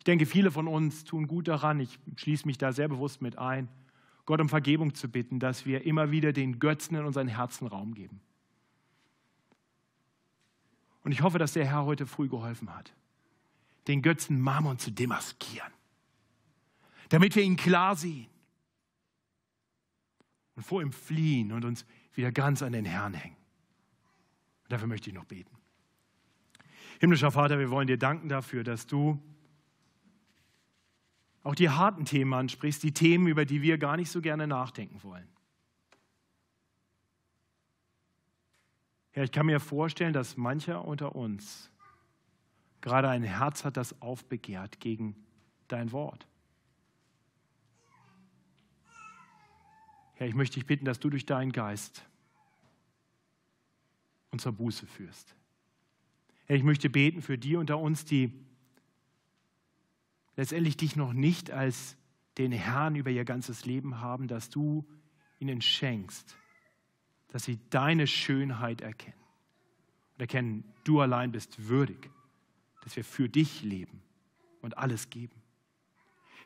Ich 0.05 0.07
denke, 0.07 0.27
viele 0.27 0.51
von 0.51 0.69
uns 0.69 1.05
tun 1.05 1.27
gut 1.27 1.49
daran, 1.49 1.81
ich 1.81 1.99
schließe 2.17 2.47
mich 2.47 2.59
da 2.59 2.75
sehr 2.75 2.89
bewusst 2.89 3.23
mit 3.23 3.39
ein, 3.39 3.71
Gott 4.27 4.39
um 4.39 4.51
Vergebung 4.51 4.93
zu 4.93 5.09
bitten, 5.09 5.41
dass 5.41 5.65
wir 5.65 5.87
immer 5.87 6.11
wieder 6.11 6.35
den 6.35 6.59
Götzen 6.59 6.95
in 6.95 7.07
unseren 7.07 7.27
Herzen 7.27 7.67
Raum 7.67 7.95
geben. 7.95 8.21
Und 11.05 11.13
ich 11.13 11.23
hoffe, 11.23 11.39
dass 11.39 11.55
der 11.55 11.65
Herr 11.65 11.87
heute 11.87 12.07
früh 12.07 12.29
geholfen 12.29 12.75
hat, 12.75 12.93
den 13.89 14.03
Götzen 14.03 14.43
Mammon 14.43 14.79
zu 14.79 14.91
demaskieren, 14.91 15.73
damit 17.09 17.35
wir 17.35 17.43
ihn 17.43 17.57
klar 17.57 17.97
sehen 17.97 18.29
und 20.55 20.65
vor 20.65 20.83
ihm 20.83 20.93
fliehen 20.93 21.51
und 21.51 21.65
uns 21.65 21.87
wieder 22.13 22.31
ganz 22.31 22.63
an 22.63 22.75
den 22.75 22.85
Herrn 22.85 23.15
hängen. 23.15 23.39
Und 24.65 24.73
dafür 24.73 24.87
möchte 24.87 25.09
ich 25.09 25.17
noch 25.17 25.25
beten. 25.25 25.57
Himmlischer 27.01 27.31
Vater, 27.31 27.59
wir 27.59 27.71
wollen 27.71 27.87
dir 27.87 27.97
danken 27.97 28.29
dafür, 28.29 28.65
dass 28.65 28.87
du 28.87 29.19
auch 31.45 31.55
die 31.55 31.69
harten 31.69 32.07
Themen 32.07 32.33
ansprichst, 32.33 32.83
die 32.83 32.93
Themen, 32.93 33.29
über 33.29 33.45
die 33.45 33.63
wir 33.63 33.79
gar 33.79 33.97
nicht 33.97 34.11
so 34.11 34.21
gerne 34.21 34.47
nachdenken 34.47 35.03
wollen. 35.03 35.29
Ja, 39.15 39.23
ich 39.23 39.31
kann 39.31 39.47
mir 39.47 39.61
vorstellen, 39.61 40.13
dass 40.13 40.37
mancher 40.37 40.85
unter 40.85 41.15
uns 41.15 41.71
gerade 42.81 43.09
ein 43.09 43.23
Herz 43.23 43.65
hat, 43.65 43.77
das 43.77 44.01
aufbegehrt 44.03 44.81
gegen 44.81 45.15
dein 45.69 45.93
Wort. 45.93 46.27
Herr, 50.15 50.27
ich 50.27 50.35
möchte 50.35 50.55
dich 50.55 50.67
bitten, 50.67 50.85
dass 50.85 50.99
du 50.99 51.11
durch 51.11 51.27
deinen 51.27 51.53
Geist 51.53 52.05
uns 54.31 54.43
zur 54.43 54.53
Buße 54.53 54.87
führst. 54.87 55.35
Herr, 56.47 56.57
ich 56.57 56.63
möchte 56.63 56.89
beten 56.89 57.23
für 57.23 57.39
die 57.39 57.57
unter 57.57 57.79
uns, 57.79 58.05
die 58.05 58.44
letztendlich 60.37 60.77
dich 60.77 60.97
noch 60.97 61.13
nicht 61.13 61.51
als 61.51 61.97
den 62.39 62.53
Herrn 62.53 62.97
über 62.97 63.11
ihr 63.11 63.25
ganzes 63.25 63.65
Leben 63.65 64.01
haben, 64.01 64.29
dass 64.29 64.51
du 64.51 64.85
ihnen 65.39 65.61
schenkst, 65.61 66.37
dass 67.29 67.45
sie 67.45 67.59
deine 67.71 68.07
Schönheit 68.07 68.81
erkennen 68.81 69.19
und 70.15 70.21
erkennen, 70.21 70.65
du 70.85 71.01
allein 71.01 71.33
bist 71.33 71.69
würdig, 71.69 72.11
dass 72.83 72.97
wir 72.97 73.05
für 73.05 73.29
dich 73.29 73.63
leben 73.63 74.03
und 74.61 74.79
alles 74.79 75.11
geben. 75.11 75.35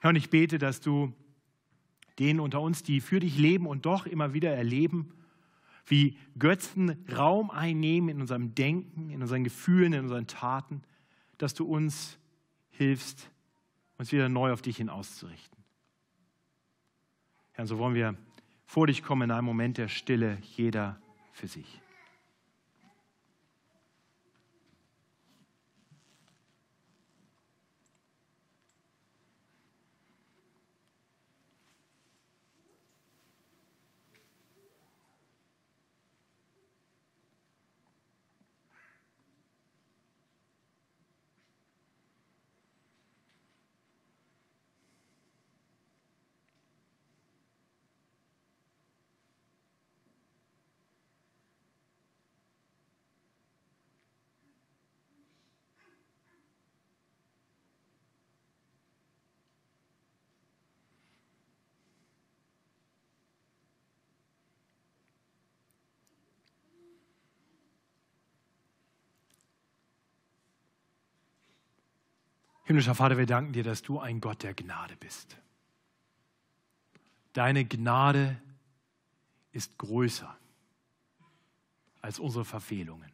Herr, 0.01 0.11
und 0.11 0.17
ich 0.17 0.31
bete, 0.31 0.59
dass 0.59 0.81
du 0.81 1.13
denen 2.19 2.41
unter 2.41 2.61
uns, 2.61 2.83
die 2.83 3.01
für 3.01 3.21
dich 3.21 3.39
leben 3.39 3.67
und 3.67 3.87
doch 3.87 4.07
immer 4.07 4.33
wieder 4.33 4.51
erleben, 4.51 5.13
wie 5.87 6.17
Götzen 6.39 7.05
Raum 7.15 7.51
einnehmen 7.51 8.11
in 8.11 8.21
unserem 8.21 8.55
Denken, 8.55 9.11
in 9.11 9.23
unseren 9.23 9.45
Gefühlen, 9.45 9.93
in 9.93 10.01
unseren 10.01 10.27
Taten, 10.27 10.83
dass 11.39 11.55
du 11.55 11.65
uns 11.65 12.19
hilfst, 12.71 13.31
uns 13.99 14.13
wieder 14.13 14.29
neu 14.29 14.53
auf 14.53 14.63
dich 14.63 14.77
hin 14.79 14.89
auszurichten. 14.89 15.59
Herr, 17.53 17.67
so 17.67 17.79
wollen 17.79 17.95
wir 17.95 18.15
vor 18.65 18.87
dich 18.87 19.03
kommen 19.03 19.23
in 19.23 19.31
einem 19.31 19.45
Moment 19.45 19.79
der 19.79 19.89
Stille, 19.89 20.39
jeder 20.57 21.01
für 21.33 21.49
sich. 21.49 21.81
Himmlischer 72.69 72.95
Vater, 72.95 73.17
wir 73.17 73.25
danken 73.25 73.55
dir, 73.55 73.65
dass 73.65 73.81
du 73.81 73.99
ein 73.99 74.21
Gott 74.21 74.43
der 74.43 74.53
Gnade 74.53 74.95
bist. 75.01 75.39
Deine 77.33 77.65
Gnade 77.65 78.39
ist 79.53 79.79
größer 79.79 80.37
als 82.03 82.19
unsere 82.19 82.45
Verfehlungen. 82.45 83.11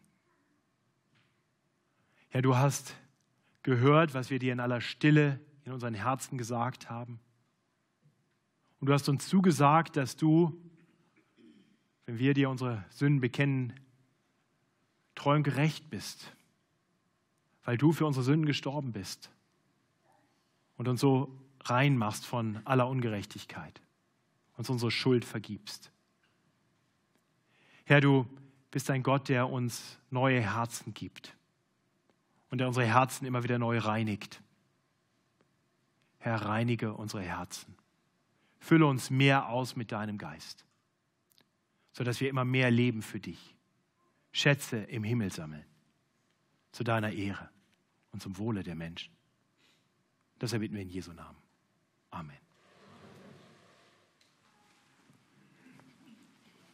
Herr, 2.30 2.42
du 2.42 2.56
hast 2.56 2.96
gehört, 3.62 4.12
was 4.12 4.28
wir 4.28 4.40
dir 4.40 4.52
in 4.52 4.58
aller 4.58 4.80
Stille 4.80 5.38
in 5.64 5.70
unseren 5.70 5.94
Herzen 5.94 6.36
gesagt 6.36 6.90
haben. 6.90 7.20
Und 8.80 8.88
du 8.88 8.92
hast 8.92 9.08
uns 9.08 9.28
zugesagt, 9.28 9.96
dass 9.96 10.16
du, 10.16 10.60
wenn 12.06 12.18
wir 12.18 12.34
dir 12.34 12.50
unsere 12.50 12.84
Sünden 12.90 13.20
bekennen, 13.20 13.72
treu 15.14 15.36
und 15.36 15.44
gerecht 15.44 15.90
bist, 15.90 16.32
weil 17.62 17.78
du 17.78 17.92
für 17.92 18.04
unsere 18.04 18.24
Sünden 18.24 18.46
gestorben 18.46 18.90
bist 18.90 19.30
und 20.76 20.88
uns 20.88 21.00
so 21.00 21.32
reinmachst 21.64 22.26
von 22.26 22.60
aller 22.64 22.88
Ungerechtigkeit, 22.88 23.80
uns 24.56 24.68
unsere 24.68 24.90
Schuld 24.90 25.24
vergibst. 25.24 25.90
Herr, 27.84 28.00
du 28.00 28.26
bist 28.70 28.90
ein 28.90 29.02
Gott, 29.02 29.28
der 29.28 29.48
uns 29.48 29.98
neue 30.10 30.40
Herzen 30.40 30.94
gibt 30.94 31.36
und 32.50 32.58
der 32.58 32.68
unsere 32.68 32.86
Herzen 32.86 33.26
immer 33.26 33.42
wieder 33.42 33.58
neu 33.58 33.78
reinigt. 33.78 34.42
Herr, 36.18 36.36
reinige 36.36 36.94
unsere 36.94 37.22
Herzen. 37.22 37.76
Fülle 38.58 38.86
uns 38.86 39.10
mehr 39.10 39.48
aus 39.48 39.76
mit 39.76 39.92
deinem 39.92 40.16
Geist, 40.16 40.64
sodass 41.92 42.20
wir 42.20 42.30
immer 42.30 42.44
mehr 42.44 42.70
leben 42.70 43.02
für 43.02 43.20
dich. 43.20 43.54
Schätze 44.32 44.78
im 44.78 45.04
Himmel 45.04 45.30
sammeln, 45.30 45.64
zu 46.72 46.82
deiner 46.82 47.12
Ehre 47.12 47.50
und 48.10 48.22
zum 48.22 48.36
Wohle 48.38 48.64
der 48.64 48.74
Menschen. 48.74 49.13
Das 50.38 50.52
erbitten 50.52 50.74
wir 50.74 50.82
in 50.82 50.90
Jesu 50.90 51.12
Namen. 51.12 51.38
Amen. 52.10 52.43